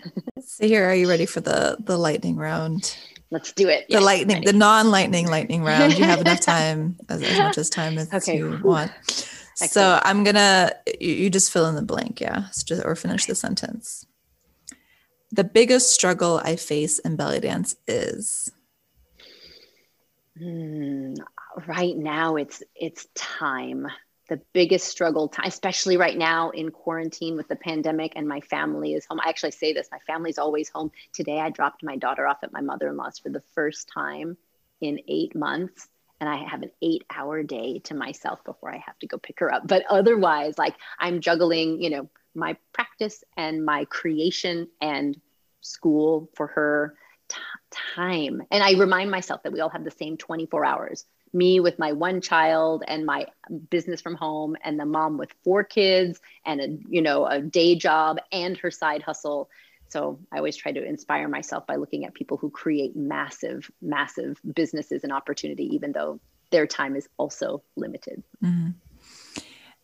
So 0.47 0.69
here 0.69 0.89
are 0.89 0.95
you 0.95 1.09
ready 1.09 1.27
for 1.27 1.41
the 1.41 1.79
the 1.81 1.97
lightning 1.97 2.37
round? 2.37 2.97
Let's 3.31 3.51
do 3.51 3.67
it. 3.69 3.89
The 3.89 3.95
yes, 3.95 4.03
lightning 4.05 4.45
the 4.45 4.53
non-lightning 4.53 5.27
lightning 5.27 5.65
round. 5.65 5.99
You 5.99 6.05
have 6.05 6.21
enough 6.21 6.41
time 6.41 6.97
as, 7.09 7.23
as 7.23 7.39
much 7.39 7.59
as 7.59 7.71
time 7.71 7.99
as 7.99 8.13
okay. 8.13 8.37
you 8.37 8.61
want. 8.63 8.93
Excellent. 9.61 9.73
so 9.73 10.01
i'm 10.03 10.23
gonna 10.23 10.73
you, 11.01 11.15
you 11.15 11.31
just 11.31 11.51
fill 11.51 11.67
in 11.67 11.77
the 11.77 11.83
blank 11.83 12.21
yeah? 12.21 12.45
Just, 12.65 12.85
or 12.85 12.95
finish 12.95 13.25
the 13.25 13.35
sentence. 13.35 14.07
The 15.33 15.45
biggest 15.45 15.93
struggle 15.93 16.41
I 16.45 16.55
face 16.57 17.01
in 17.01 17.17
belly 17.17 17.41
dance 17.41 17.75
is? 17.89 18.53
Mm, 20.41 21.17
right 21.67 21.97
now, 21.97 22.37
it's 22.37 22.63
it's 22.75 23.07
time. 23.15 23.87
The 24.29 24.41
biggest 24.53 24.89
struggle 24.89 25.33
especially 25.45 25.97
right 25.97 26.17
now 26.17 26.51
in 26.51 26.71
quarantine 26.71 27.37
with 27.37 27.49
the 27.49 27.57
pandemic 27.57 28.13
and 28.17 28.27
my 28.27 28.41
family 28.41 28.95
is 28.95 29.05
home. 29.05 29.21
I 29.21 29.29
actually 29.29 29.51
say 29.51 29.73
this, 29.73 29.89
my 29.93 29.99
family's 30.07 30.39
always 30.39 30.69
home. 30.69 30.91
Today 31.13 31.41
I 31.41 31.51
dropped 31.51 31.83
my 31.83 31.97
daughter 31.97 32.27
off 32.27 32.39
at 32.43 32.53
my 32.53 32.61
mother-in-law's 32.61 33.19
for 33.19 33.29
the 33.29 33.43
first 33.55 33.89
time 33.89 34.37
in 34.81 35.01
eight 35.09 35.35
months. 35.35 35.89
And 36.21 36.29
I 36.31 36.37
have 36.49 36.63
an 36.63 36.71
eight 36.81 37.05
hour 37.11 37.43
day 37.43 37.81
to 37.81 37.95
myself 37.95 38.43
before 38.45 38.73
I 38.73 38.79
have 38.79 38.99
to 39.01 39.07
go 39.07 39.19
pick 39.19 39.41
her 39.41 39.53
up. 39.53 39.67
But 39.67 39.85
otherwise, 39.91 40.57
like 40.57 40.75
I'm 40.99 41.21
juggling, 41.21 41.83
you 41.83 41.91
know, 41.91 42.09
my 42.35 42.57
practice 42.73 43.25
and 43.37 43.65
my 43.65 43.85
creation 43.87 44.69
and 44.81 45.21
school 45.61 46.31
for 46.35 46.47
her 46.49 46.95
t- 47.29 47.37
time. 47.71 48.43
And 48.51 48.63
I 48.63 48.73
remind 48.73 49.11
myself 49.11 49.43
that 49.43 49.53
we 49.53 49.61
all 49.61 49.69
have 49.69 49.85
the 49.85 49.91
same 49.91 50.17
24 50.17 50.65
hours 50.65 51.05
me 51.35 51.61
with 51.61 51.79
my 51.79 51.92
one 51.92 52.20
child 52.20 52.85
and 52.87 53.05
my 53.05 53.27
business 53.70 54.01
from 54.01 54.14
home 54.14 54.57
and 54.62 54.79
the 54.79 54.85
mom 54.85 55.18
with 55.18 55.35
four 55.42 55.64
kids 55.64 56.20
and 56.47 56.61
a 56.61 56.79
you 56.88 57.03
know 57.03 57.27
a 57.27 57.40
day 57.40 57.75
job 57.75 58.18
and 58.33 58.57
her 58.57 58.70
side 58.70 59.03
hustle. 59.03 59.51
So 59.88 60.18
i 60.33 60.38
always 60.38 60.57
try 60.57 60.73
to 60.73 60.85
inspire 60.85 61.29
myself 61.29 61.66
by 61.66 61.77
looking 61.77 62.05
at 62.05 62.14
people 62.14 62.37
who 62.37 62.51
create 62.51 62.97
massive 62.97 63.70
massive 63.83 64.40
businesses 64.55 65.05
and 65.05 65.12
opportunity 65.12 65.75
even 65.75 65.92
though 65.92 66.20
their 66.51 66.66
time 66.66 66.97
is 66.97 67.09
also 67.16 67.62
limited. 67.77 68.23
Mm-hmm. 68.42 68.70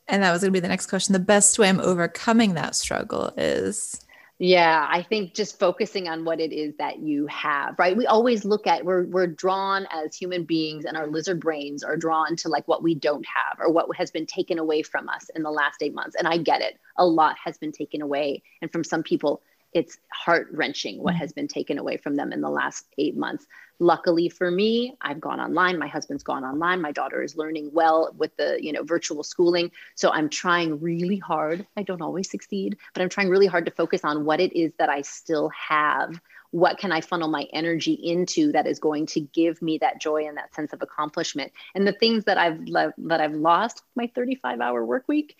and 0.09 0.23
that 0.23 0.33
was 0.33 0.43
going 0.43 0.53
to 0.53 0.57
be 0.57 0.61
the 0.61 0.69
next 0.69 0.87
question. 0.87 1.13
The 1.13 1.19
best 1.19 1.59
way 1.59 1.69
i'm 1.69 1.81
overcoming 1.81 2.55
that 2.55 2.75
struggle 2.75 3.33
is 3.37 4.01
yeah, 4.43 4.87
I 4.89 5.03
think 5.03 5.35
just 5.35 5.59
focusing 5.59 6.09
on 6.09 6.25
what 6.25 6.41
it 6.41 6.51
is 6.51 6.75
that 6.79 6.99
you 6.99 7.27
have, 7.27 7.79
right? 7.79 7.95
We 7.95 8.07
always 8.07 8.43
look 8.43 8.67
at 8.67 8.87
we're 8.87 9.05
we're 9.05 9.27
drawn 9.27 9.87
as 9.93 10.17
human 10.17 10.45
beings 10.45 10.87
and 10.87 10.97
our 10.97 11.07
lizard 11.09 11.41
brains 11.41 11.83
are 11.83 11.99
drawn 11.99 12.37
to 12.37 12.49
like 12.49 12.67
what 12.67 12.83
we 12.83 12.95
don't 12.95 13.27
have 13.27 13.59
or 13.61 13.71
what 13.71 13.95
has 13.95 14.11
been 14.11 14.25
taken 14.25 14.59
away 14.59 14.81
from 14.81 15.11
us 15.11 15.29
in 15.35 15.43
the 15.43 15.51
last 15.51 15.83
8 15.83 15.93
months. 15.95 16.17
And 16.19 16.27
I 16.27 16.39
get 16.39 16.63
it. 16.63 16.81
A 16.97 17.05
lot 17.05 17.37
has 17.45 17.59
been 17.59 17.71
taken 17.71 18.01
away 18.01 18.43
and 18.63 18.73
from 18.73 18.83
some 18.83 19.03
people 19.03 19.43
it's 19.73 19.99
heart 20.13 20.49
wrenching 20.53 21.03
what 21.03 21.15
mm-hmm. 21.15 21.21
has 21.21 21.33
been 21.33 21.49
taken 21.49 21.79
away 21.79 21.97
from 21.97 22.17
them 22.17 22.33
in 22.33 22.41
the 22.41 22.51
last 22.51 22.87
eight 22.99 23.17
months. 23.17 23.47
Luckily 23.79 24.29
for 24.29 24.51
me, 24.51 24.97
I've 25.01 25.21
gone 25.21 25.41
online. 25.41 25.79
My 25.79 25.87
husband's 25.87 26.23
gone 26.23 26.45
online. 26.45 26.83
My 26.83 26.93
daughter 26.93 27.23
is 27.23 27.37
learning 27.37 27.71
well 27.73 28.15
with 28.17 28.37
the 28.37 28.59
you 28.61 28.73
know 28.73 28.83
virtual 28.83 29.23
schooling. 29.23 29.71
So 29.95 30.11
I'm 30.11 30.29
trying 30.29 30.81
really 30.81 31.17
hard. 31.17 31.67
I 31.77 31.83
don't 31.83 32.03
always 32.03 32.31
succeed, 32.31 32.77
but 32.95 33.03
I'm 33.03 33.09
trying 33.09 33.29
really 33.29 33.47
hard 33.47 33.65
to 33.67 33.71
focus 33.71 34.05
on 34.05 34.25
what 34.25 34.41
it 34.41 34.53
is 34.55 34.73
that 34.79 34.89
I 34.89 35.03
still 35.03 35.51
have. 35.51 36.21
What 36.51 36.79
can 36.79 36.91
I 36.91 37.01
funnel 37.01 37.29
my 37.29 37.47
energy 37.53 37.93
into 37.93 38.51
that 38.53 38.67
is 38.67 38.81
going 38.81 39.07
to 39.07 39.21
give 39.21 39.63
me 39.63 39.79
that 39.79 40.01
joy 40.01 40.27
and 40.27 40.37
that 40.37 40.53
sense 40.53 40.73
of 40.73 40.83
accomplishment? 40.83 41.53
And 41.77 41.87
the 41.87 41.93
things 41.93 42.25
that 42.25 42.39
I've 42.39 42.61
le- 42.67 42.95
that 42.99 43.21
I've 43.21 43.35
lost 43.35 43.83
my 43.95 44.11
35 44.15 44.61
hour 44.61 44.85
work 44.85 45.05
week 45.07 45.37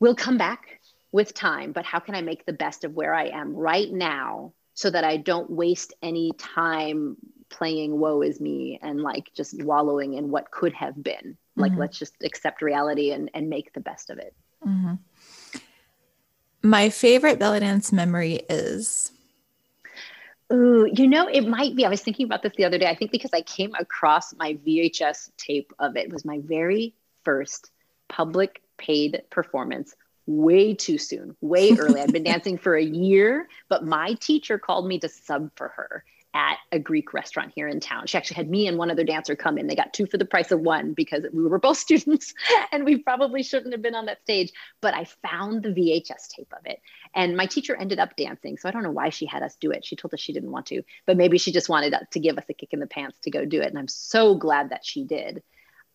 will 0.00 0.14
come 0.14 0.38
back 0.38 0.77
with 1.12 1.34
time, 1.34 1.72
but 1.72 1.84
how 1.84 1.98
can 1.98 2.14
I 2.14 2.20
make 2.20 2.44
the 2.44 2.52
best 2.52 2.84
of 2.84 2.94
where 2.94 3.14
I 3.14 3.26
am 3.26 3.54
right 3.54 3.90
now 3.90 4.52
so 4.74 4.90
that 4.90 5.04
I 5.04 5.16
don't 5.16 5.50
waste 5.50 5.94
any 6.02 6.32
time 6.38 7.16
playing 7.48 7.98
woe 7.98 8.22
is 8.22 8.40
me 8.40 8.78
and 8.82 9.00
like 9.00 9.32
just 9.34 9.62
wallowing 9.62 10.14
in 10.14 10.30
what 10.30 10.50
could 10.50 10.72
have 10.74 11.02
been. 11.02 11.36
Like, 11.56 11.72
mm-hmm. 11.72 11.80
let's 11.80 11.98
just 11.98 12.14
accept 12.22 12.62
reality 12.62 13.10
and, 13.10 13.30
and 13.34 13.48
make 13.48 13.72
the 13.72 13.80
best 13.80 14.10
of 14.10 14.18
it. 14.18 14.34
Mm-hmm. 14.66 14.94
My 16.62 16.90
favorite 16.90 17.38
belly 17.38 17.60
dance 17.60 17.92
memory 17.92 18.42
is. 18.48 19.12
Ooh, 20.52 20.88
you 20.92 21.08
know, 21.08 21.28
it 21.28 21.46
might 21.46 21.74
be. 21.76 21.84
I 21.84 21.88
was 21.88 22.00
thinking 22.00 22.26
about 22.26 22.42
this 22.42 22.52
the 22.56 22.64
other 22.64 22.78
day. 22.78 22.86
I 22.86 22.94
think 22.94 23.10
because 23.10 23.32
I 23.32 23.42
came 23.42 23.74
across 23.78 24.34
my 24.36 24.54
VHS 24.66 25.30
tape 25.36 25.72
of 25.78 25.96
it. 25.96 26.06
it 26.06 26.12
was 26.12 26.24
my 26.24 26.40
very 26.42 26.94
first 27.24 27.70
public 28.08 28.62
paid 28.78 29.22
performance 29.30 29.94
way 30.28 30.74
too 30.74 30.98
soon, 30.98 31.34
way 31.40 31.72
early. 31.78 32.00
I'd 32.00 32.12
been 32.12 32.22
dancing 32.34 32.58
for 32.58 32.76
a 32.76 32.84
year, 32.84 33.48
but 33.68 33.84
my 33.84 34.14
teacher 34.14 34.58
called 34.58 34.86
me 34.86 35.00
to 35.00 35.08
sub 35.08 35.50
for 35.56 35.68
her 35.68 36.04
at 36.34 36.58
a 36.70 36.78
Greek 36.78 37.14
restaurant 37.14 37.52
here 37.54 37.66
in 37.66 37.80
town. 37.80 38.06
She 38.06 38.18
actually 38.18 38.36
had 38.36 38.50
me 38.50 38.68
and 38.68 38.76
one 38.76 38.90
other 38.90 39.02
dancer 39.02 39.34
come 39.34 39.56
in. 39.56 39.66
They 39.66 39.74
got 39.74 39.94
two 39.94 40.04
for 40.04 40.18
the 40.18 40.26
price 40.26 40.52
of 40.52 40.60
one 40.60 40.92
because 40.92 41.24
we 41.32 41.42
were 41.44 41.58
both 41.58 41.78
students 41.86 42.34
and 42.70 42.84
we 42.84 42.98
probably 42.98 43.42
shouldn't 43.42 43.72
have 43.72 43.80
been 43.80 43.94
on 43.94 44.06
that 44.06 44.20
stage. 44.20 44.52
But 44.82 44.92
I 44.92 45.04
found 45.04 45.62
the 45.62 45.70
VHS 45.70 46.28
tape 46.28 46.52
of 46.52 46.66
it. 46.66 46.80
And 47.14 47.34
my 47.34 47.46
teacher 47.46 47.74
ended 47.74 47.98
up 47.98 48.14
dancing. 48.14 48.58
So 48.58 48.68
I 48.68 48.72
don't 48.72 48.82
know 48.82 48.90
why 48.90 49.08
she 49.08 49.24
had 49.24 49.42
us 49.42 49.56
do 49.56 49.70
it. 49.70 49.86
She 49.86 49.96
told 49.96 50.12
us 50.12 50.20
she 50.20 50.34
didn't 50.34 50.52
want 50.52 50.66
to, 50.66 50.82
but 51.06 51.16
maybe 51.16 51.38
she 51.38 51.50
just 51.50 51.70
wanted 51.70 51.94
to 52.10 52.20
give 52.20 52.36
us 52.36 52.44
a 52.50 52.54
kick 52.54 52.74
in 52.74 52.80
the 52.80 52.86
pants 52.86 53.18
to 53.22 53.30
go 53.30 53.46
do 53.46 53.62
it. 53.62 53.68
And 53.68 53.78
I'm 53.78 53.88
so 53.88 54.34
glad 54.34 54.70
that 54.70 54.84
she 54.84 55.04
did. 55.04 55.42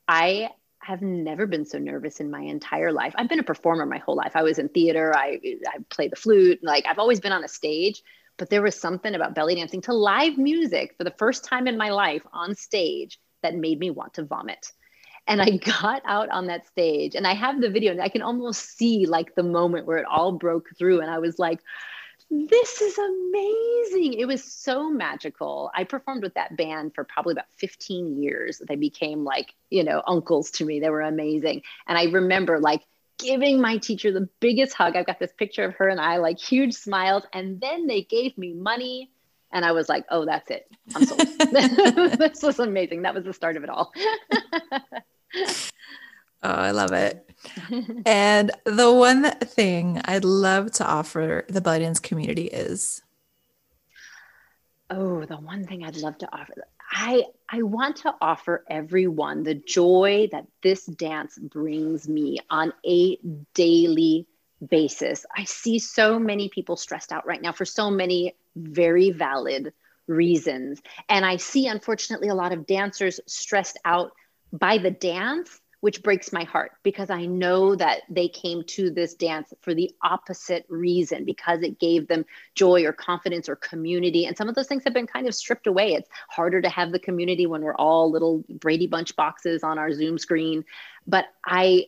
I 0.07 0.49
have 0.83 1.01
never 1.01 1.45
been 1.45 1.65
so 1.65 1.77
nervous 1.77 2.19
in 2.19 2.29
my 2.29 2.41
entire 2.41 2.91
life. 2.91 3.13
I've 3.17 3.29
been 3.29 3.39
a 3.39 3.43
performer 3.43 3.85
my 3.85 3.99
whole 3.99 4.15
life. 4.15 4.33
I 4.35 4.43
was 4.43 4.59
in 4.59 4.69
theater, 4.69 5.15
I 5.15 5.39
I 5.67 5.77
played 5.89 6.11
the 6.11 6.17
flute, 6.17 6.59
like 6.61 6.85
I've 6.87 6.99
always 6.99 7.19
been 7.19 7.31
on 7.31 7.43
a 7.43 7.47
stage, 7.47 8.03
but 8.37 8.49
there 8.49 8.61
was 8.61 8.75
something 8.75 9.13
about 9.13 9.35
belly 9.35 9.55
dancing 9.55 9.81
to 9.81 9.93
live 9.93 10.37
music 10.37 10.95
for 10.97 11.03
the 11.03 11.15
first 11.17 11.45
time 11.45 11.67
in 11.67 11.77
my 11.77 11.89
life 11.89 12.23
on 12.33 12.55
stage 12.55 13.19
that 13.41 13.55
made 13.55 13.79
me 13.79 13.91
want 13.91 14.15
to 14.15 14.23
vomit. 14.23 14.71
And 15.27 15.41
I 15.41 15.57
got 15.81 16.01
out 16.05 16.29
on 16.29 16.47
that 16.47 16.67
stage 16.67 17.15
and 17.15 17.25
I 17.27 17.33
have 17.33 17.61
the 17.61 17.69
video 17.69 17.91
and 17.91 18.01
I 18.01 18.09
can 18.09 18.21
almost 18.21 18.77
see 18.77 19.05
like 19.05 19.35
the 19.35 19.43
moment 19.43 19.85
where 19.85 19.97
it 19.97 20.05
all 20.05 20.31
broke 20.31 20.69
through 20.77 21.01
and 21.01 21.09
I 21.09 21.19
was 21.19 21.39
like 21.39 21.59
this 22.33 22.81
is 22.81 22.97
amazing. 22.97 24.13
It 24.13 24.25
was 24.25 24.43
so 24.43 24.89
magical. 24.89 25.69
I 25.75 25.83
performed 25.83 26.23
with 26.23 26.33
that 26.33 26.57
band 26.57 26.95
for 26.95 27.03
probably 27.03 27.33
about 27.33 27.51
15 27.57 28.21
years. 28.21 28.61
They 28.67 28.75
became 28.75 29.23
like, 29.23 29.53
you 29.69 29.83
know, 29.83 30.01
uncles 30.07 30.49
to 30.51 30.65
me. 30.65 30.79
They 30.79 30.89
were 30.89 31.01
amazing. 31.01 31.61
And 31.87 31.97
I 31.97 32.05
remember 32.05 32.59
like 32.59 32.81
giving 33.19 33.61
my 33.61 33.77
teacher 33.77 34.11
the 34.11 34.27
biggest 34.39 34.73
hug. 34.73 34.95
I've 34.95 35.05
got 35.05 35.19
this 35.19 35.31
picture 35.37 35.63
of 35.63 35.75
her 35.75 35.87
and 35.87 36.01
I, 36.01 36.17
like 36.17 36.39
huge 36.39 36.73
smiles. 36.73 37.23
And 37.33 37.61
then 37.61 37.85
they 37.85 38.01
gave 38.01 38.35
me 38.37 38.53
money. 38.53 39.11
And 39.51 39.63
I 39.63 39.71
was 39.71 39.87
like, 39.87 40.05
oh, 40.09 40.25
that's 40.25 40.49
it. 40.49 40.67
I'm 40.95 41.05
sold. 41.05 41.19
this 42.17 42.41
was 42.41 42.57
amazing. 42.57 43.03
That 43.03 43.13
was 43.13 43.25
the 43.25 43.33
start 43.33 43.57
of 43.57 43.63
it 43.63 43.69
all. 43.69 43.93
Oh, 46.43 46.49
I 46.49 46.71
love 46.71 46.91
it. 46.91 47.29
and 48.05 48.51
the 48.65 48.91
one 48.91 49.31
thing 49.39 50.01
I'd 50.05 50.25
love 50.25 50.71
to 50.73 50.85
offer 50.85 51.45
the 51.49 51.61
belly 51.61 51.91
community 52.01 52.47
is 52.47 53.01
Oh, 54.89 55.25
the 55.25 55.37
one 55.37 55.65
thing 55.65 55.83
I'd 55.83 55.97
love 55.97 56.17
to 56.19 56.29
offer. 56.31 56.53
I 56.91 57.23
I 57.49 57.63
want 57.63 57.97
to 57.97 58.13
offer 58.21 58.63
everyone 58.69 59.43
the 59.43 59.55
joy 59.55 60.27
that 60.31 60.45
this 60.61 60.85
dance 60.85 61.37
brings 61.39 62.07
me 62.07 62.39
on 62.49 62.73
a 62.85 63.17
daily 63.53 64.27
basis. 64.69 65.25
I 65.35 65.45
see 65.45 65.79
so 65.79 66.19
many 66.19 66.49
people 66.49 66.75
stressed 66.75 67.11
out 67.11 67.25
right 67.25 67.41
now 67.41 67.51
for 67.53 67.65
so 67.65 67.89
many 67.89 68.35
very 68.55 69.11
valid 69.11 69.73
reasons. 70.07 70.81
And 71.09 71.25
I 71.25 71.37
see 71.37 71.67
unfortunately 71.67 72.27
a 72.27 72.35
lot 72.35 72.51
of 72.51 72.67
dancers 72.67 73.19
stressed 73.25 73.79
out 73.85 74.11
by 74.51 74.77
the 74.77 74.91
dance 74.91 75.59
which 75.83 76.01
breaks 76.01 76.31
my 76.31 76.45
heart 76.45 76.71
because 76.81 77.09
I 77.09 77.25
know 77.25 77.75
that 77.75 78.03
they 78.09 78.29
came 78.29 78.63
to 78.67 78.89
this 78.89 79.15
dance 79.15 79.53
for 79.59 79.73
the 79.73 79.91
opposite 80.01 80.65
reason 80.69 81.25
because 81.25 81.61
it 81.61 81.77
gave 81.77 82.07
them 82.07 82.23
joy 82.55 82.85
or 82.85 82.93
confidence 82.93 83.49
or 83.49 83.57
community. 83.57 84.25
And 84.25 84.37
some 84.37 84.47
of 84.47 84.55
those 84.55 84.67
things 84.67 84.85
have 84.85 84.93
been 84.93 85.07
kind 85.07 85.27
of 85.27 85.35
stripped 85.35 85.67
away. 85.67 85.91
It's 85.91 86.07
harder 86.29 86.61
to 86.61 86.69
have 86.69 86.93
the 86.93 86.99
community 86.99 87.47
when 87.47 87.63
we're 87.63 87.75
all 87.75 88.09
little 88.09 88.45
Brady 88.47 88.87
Bunch 88.87 89.13
boxes 89.17 89.61
on 89.61 89.77
our 89.77 89.91
Zoom 89.91 90.17
screen. 90.17 90.63
But 91.05 91.25
I, 91.43 91.87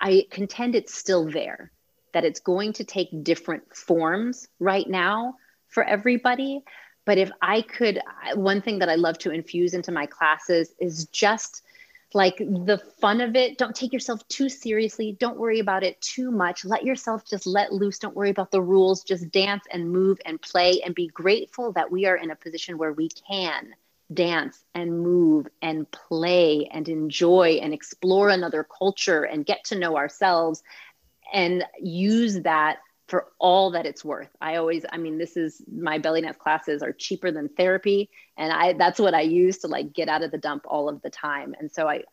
I 0.00 0.28
contend 0.30 0.76
it's 0.76 0.94
still 0.94 1.28
there, 1.28 1.72
that 2.12 2.24
it's 2.24 2.38
going 2.38 2.74
to 2.74 2.84
take 2.84 3.24
different 3.24 3.74
forms 3.74 4.46
right 4.60 4.88
now 4.88 5.34
for 5.66 5.82
everybody. 5.82 6.62
But 7.04 7.18
if 7.18 7.32
I 7.42 7.62
could, 7.62 7.98
one 8.36 8.62
thing 8.62 8.78
that 8.78 8.88
I 8.88 8.94
love 8.94 9.18
to 9.18 9.32
infuse 9.32 9.74
into 9.74 9.90
my 9.90 10.06
classes 10.06 10.72
is 10.78 11.06
just 11.06 11.64
like 12.14 12.38
the 12.38 12.80
fun 13.00 13.20
of 13.20 13.36
it. 13.36 13.58
Don't 13.58 13.74
take 13.74 13.92
yourself 13.92 14.26
too 14.28 14.48
seriously. 14.48 15.16
Don't 15.18 15.38
worry 15.38 15.60
about 15.60 15.82
it 15.82 16.00
too 16.00 16.30
much. 16.30 16.64
Let 16.64 16.84
yourself 16.84 17.24
just 17.24 17.46
let 17.46 17.72
loose. 17.72 17.98
Don't 17.98 18.16
worry 18.16 18.30
about 18.30 18.50
the 18.50 18.62
rules. 18.62 19.04
Just 19.04 19.30
dance 19.30 19.64
and 19.70 19.90
move 19.90 20.18
and 20.24 20.40
play 20.40 20.80
and 20.84 20.94
be 20.94 21.08
grateful 21.08 21.72
that 21.72 21.90
we 21.90 22.06
are 22.06 22.16
in 22.16 22.30
a 22.30 22.36
position 22.36 22.78
where 22.78 22.92
we 22.92 23.08
can 23.08 23.74
dance 24.12 24.64
and 24.74 25.00
move 25.00 25.46
and 25.62 25.90
play 25.90 26.68
and 26.70 26.88
enjoy 26.88 27.58
and 27.62 27.72
explore 27.72 28.28
another 28.28 28.64
culture 28.64 29.22
and 29.22 29.46
get 29.46 29.64
to 29.64 29.78
know 29.78 29.96
ourselves 29.96 30.62
and 31.32 31.64
use 31.80 32.40
that 32.42 32.78
for 33.12 33.26
all 33.38 33.72
that 33.72 33.84
it's 33.84 34.02
worth. 34.02 34.30
I 34.40 34.56
always, 34.56 34.86
I 34.90 34.96
mean, 34.96 35.18
this 35.18 35.36
is 35.36 35.60
my 35.70 35.98
belly 35.98 36.22
dance 36.22 36.38
classes 36.38 36.82
are 36.82 36.94
cheaper 36.94 37.30
than 37.30 37.50
therapy. 37.50 38.08
And 38.38 38.50
I, 38.50 38.72
that's 38.72 38.98
what 38.98 39.12
I 39.12 39.20
use 39.20 39.58
to 39.58 39.68
like 39.68 39.92
get 39.92 40.08
out 40.08 40.22
of 40.22 40.30
the 40.30 40.38
dump 40.38 40.64
all 40.66 40.88
of 40.88 41.02
the 41.02 41.10
time. 41.10 41.54
And 41.60 41.70
so 41.70 41.86
I, 41.86 42.04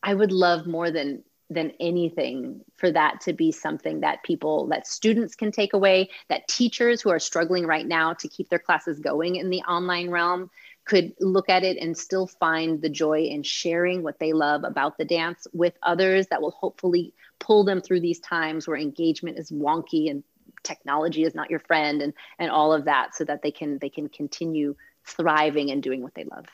I 0.00 0.14
would 0.14 0.30
love 0.30 0.68
more 0.68 0.92
than, 0.92 1.24
than 1.50 1.72
anything 1.80 2.60
for 2.76 2.92
that 2.92 3.20
to 3.22 3.32
be 3.32 3.50
something 3.50 4.02
that 4.02 4.22
people, 4.22 4.68
that 4.68 4.86
students 4.86 5.34
can 5.34 5.50
take 5.50 5.72
away, 5.72 6.08
that 6.28 6.46
teachers 6.46 7.02
who 7.02 7.10
are 7.10 7.18
struggling 7.18 7.66
right 7.66 7.88
now 7.88 8.12
to 8.12 8.28
keep 8.28 8.48
their 8.48 8.60
classes 8.60 9.00
going 9.00 9.34
in 9.34 9.50
the 9.50 9.62
online 9.62 10.08
realm 10.08 10.52
could 10.84 11.14
look 11.18 11.48
at 11.48 11.64
it 11.64 11.78
and 11.78 11.98
still 11.98 12.28
find 12.28 12.80
the 12.80 12.88
joy 12.88 13.22
in 13.22 13.42
sharing 13.42 14.04
what 14.04 14.20
they 14.20 14.32
love 14.32 14.62
about 14.62 14.98
the 14.98 15.04
dance 15.04 15.48
with 15.52 15.74
others 15.82 16.28
that 16.28 16.40
will 16.40 16.52
hopefully 16.52 17.12
pull 17.40 17.64
them 17.64 17.80
through 17.80 18.00
these 18.00 18.20
times 18.20 18.68
where 18.68 18.76
engagement 18.76 19.36
is 19.36 19.50
wonky 19.50 20.10
and 20.10 20.22
technology 20.64 21.22
is 21.22 21.34
not 21.34 21.50
your 21.50 21.60
friend 21.60 22.02
and 22.02 22.12
and 22.38 22.50
all 22.50 22.72
of 22.72 22.84
that 22.86 23.14
so 23.14 23.24
that 23.24 23.42
they 23.42 23.50
can 23.50 23.78
they 23.78 23.88
can 23.88 24.08
continue 24.08 24.74
thriving 25.04 25.70
and 25.70 25.82
doing 25.82 26.02
what 26.02 26.14
they 26.14 26.24
love 26.24 26.46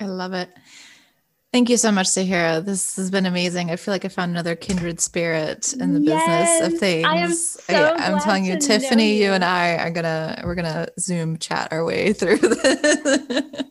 i 0.00 0.06
love 0.06 0.32
it 0.32 0.48
Thank 1.50 1.70
you 1.70 1.78
so 1.78 1.90
much, 1.90 2.08
Sahira. 2.08 2.62
This 2.62 2.96
has 2.96 3.10
been 3.10 3.24
amazing. 3.24 3.70
I 3.70 3.76
feel 3.76 3.94
like 3.94 4.04
I 4.04 4.08
found 4.08 4.32
another 4.32 4.54
kindred 4.54 5.00
spirit 5.00 5.72
in 5.72 5.94
the 5.94 6.00
yes, 6.00 6.60
business 6.60 6.74
of 6.74 6.78
things. 6.78 7.06
I 7.06 7.16
am 7.16 7.32
so 7.32 7.74
I, 7.74 8.10
am 8.10 8.18
telling 8.20 8.44
you, 8.44 8.58
Tiffany, 8.58 9.16
you. 9.16 9.24
you. 9.24 9.32
and 9.32 9.42
I 9.42 9.76
are 9.78 9.90
gonna 9.90 10.42
we're 10.44 10.54
gonna 10.54 10.88
Zoom 11.00 11.38
chat 11.38 11.68
our 11.70 11.86
way 11.86 12.12
through 12.18 12.36
this. 12.36 13.62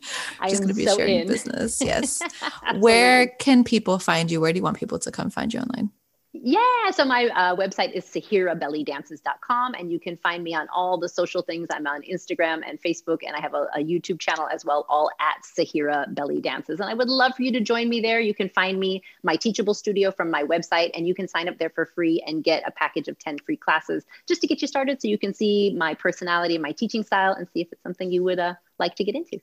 Just 0.48 0.62
gonna 0.62 0.74
be 0.74 0.86
so 0.86 0.96
sharing 0.96 1.20
in. 1.20 1.28
business. 1.28 1.80
Yes. 1.80 2.20
Where 2.80 3.28
can 3.38 3.62
people 3.62 4.00
find 4.00 4.28
you? 4.28 4.40
Where 4.40 4.52
do 4.52 4.56
you 4.56 4.64
want 4.64 4.76
people 4.76 4.98
to 4.98 5.12
come 5.12 5.30
find 5.30 5.54
you 5.54 5.60
online? 5.60 5.92
Yeah, 6.34 6.90
so 6.92 7.06
my 7.06 7.24
uh, 7.28 7.56
website 7.56 7.92
is 7.92 8.04
sahirabellydances.com, 8.04 9.74
and 9.74 9.90
you 9.90 9.98
can 9.98 10.18
find 10.18 10.44
me 10.44 10.54
on 10.54 10.68
all 10.68 10.98
the 10.98 11.08
social 11.08 11.40
things. 11.40 11.68
I'm 11.70 11.86
on 11.86 12.02
Instagram 12.02 12.60
and 12.68 12.80
Facebook, 12.80 13.20
and 13.26 13.34
I 13.34 13.40
have 13.40 13.54
a, 13.54 13.66
a, 13.74 13.78
YouTube 13.78 14.18
channel 14.18 14.46
as 14.46 14.62
well, 14.62 14.84
all 14.90 15.10
at 15.20 15.42
Sahira 15.42 16.14
Belly 16.14 16.42
Dances. 16.42 16.80
And 16.80 16.90
I 16.90 16.92
would 16.92 17.08
love 17.08 17.34
for 17.34 17.42
you 17.42 17.52
to 17.52 17.60
join 17.60 17.88
me 17.88 18.02
there. 18.02 18.20
You 18.20 18.34
can 18.34 18.50
find 18.50 18.78
me, 18.78 19.02
my 19.22 19.36
Teachable 19.36 19.72
Studio, 19.72 20.10
from 20.10 20.30
my 20.30 20.42
website, 20.42 20.90
and 20.92 21.08
you 21.08 21.14
can 21.14 21.28
sign 21.28 21.48
up 21.48 21.56
there 21.56 21.70
for 21.70 21.86
free 21.86 22.22
and 22.26 22.44
get 22.44 22.62
a 22.66 22.70
package 22.72 23.08
of 23.08 23.18
10 23.18 23.38
free 23.38 23.56
classes 23.56 24.04
just 24.26 24.42
to 24.42 24.46
get 24.46 24.60
you 24.60 24.68
started 24.68 25.00
so 25.00 25.08
you 25.08 25.18
can 25.18 25.32
see 25.32 25.74
my 25.78 25.94
personality, 25.94 26.58
my 26.58 26.72
teaching 26.72 27.04
style, 27.04 27.32
and 27.32 27.48
see 27.54 27.62
if 27.62 27.72
it's 27.72 27.82
something 27.82 28.12
you 28.12 28.22
would 28.22 28.38
uh, 28.38 28.52
like 28.78 28.96
to 28.96 29.04
get 29.04 29.14
into. 29.14 29.40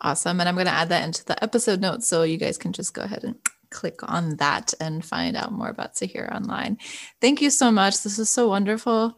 Awesome. 0.00 0.40
And 0.40 0.48
I'm 0.48 0.56
going 0.56 0.66
to 0.66 0.72
add 0.72 0.88
that 0.88 1.04
into 1.04 1.24
the 1.24 1.42
episode 1.42 1.80
notes 1.80 2.08
so 2.08 2.24
you 2.24 2.38
guys 2.38 2.58
can 2.58 2.72
just 2.72 2.92
go 2.92 3.02
ahead 3.02 3.22
and 3.22 3.36
click 3.70 4.00
on 4.02 4.36
that 4.36 4.74
and 4.80 5.04
find 5.04 5.36
out 5.36 5.52
more 5.52 5.68
about 5.68 5.94
Sahira 5.94 6.34
online. 6.34 6.78
Thank 7.20 7.42
you 7.42 7.50
so 7.50 7.70
much. 7.70 8.02
This 8.02 8.18
is 8.18 8.30
so 8.30 8.48
wonderful. 8.48 9.16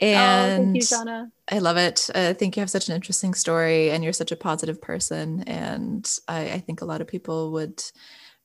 And 0.00 0.52
oh, 0.52 0.64
thank 0.64 0.76
you, 0.76 0.82
Jana. 0.82 1.32
I 1.50 1.58
love 1.58 1.76
it. 1.76 2.08
I 2.14 2.32
think 2.32 2.56
you 2.56 2.60
have 2.60 2.70
such 2.70 2.88
an 2.88 2.94
interesting 2.94 3.34
story 3.34 3.90
and 3.90 4.04
you're 4.04 4.12
such 4.12 4.32
a 4.32 4.36
positive 4.36 4.80
person. 4.80 5.42
And 5.42 6.08
I, 6.28 6.50
I 6.50 6.58
think 6.60 6.82
a 6.82 6.84
lot 6.84 7.00
of 7.00 7.08
people 7.08 7.52
would 7.52 7.82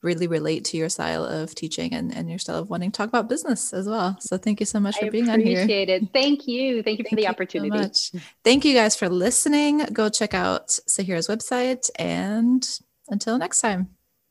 really 0.01 0.27
relate 0.27 0.65
to 0.65 0.77
your 0.77 0.89
style 0.89 1.23
of 1.23 1.55
teaching 1.55 1.93
and, 1.93 2.15
and 2.15 2.29
your 2.29 2.37
style 2.37 2.57
of 2.57 2.69
wanting 2.69 2.91
to 2.91 2.97
talk 2.97 3.07
about 3.07 3.29
business 3.29 3.71
as 3.71 3.87
well. 3.87 4.17
So 4.19 4.37
thank 4.37 4.59
you 4.59 4.65
so 4.65 4.79
much 4.79 4.97
for 4.97 5.05
I 5.05 5.09
being 5.09 5.29
on 5.29 5.39
here. 5.39 5.61
Appreciate 5.61 5.89
it. 5.89 6.09
Thank 6.11 6.47
you. 6.47 6.83
Thank 6.83 6.99
you 6.99 7.03
thank 7.03 7.09
for 7.09 7.15
the 7.15 7.27
opportunity. 7.27 7.89
So 7.93 8.19
thank 8.43 8.65
you 8.65 8.73
guys 8.73 8.95
for 8.95 9.07
listening. 9.07 9.79
Go 9.93 10.09
check 10.09 10.33
out 10.33 10.67
Sahira's 10.89 11.27
website 11.27 11.89
and 11.97 12.67
until 13.07 13.37
next 13.37 13.61
time. 13.61 13.92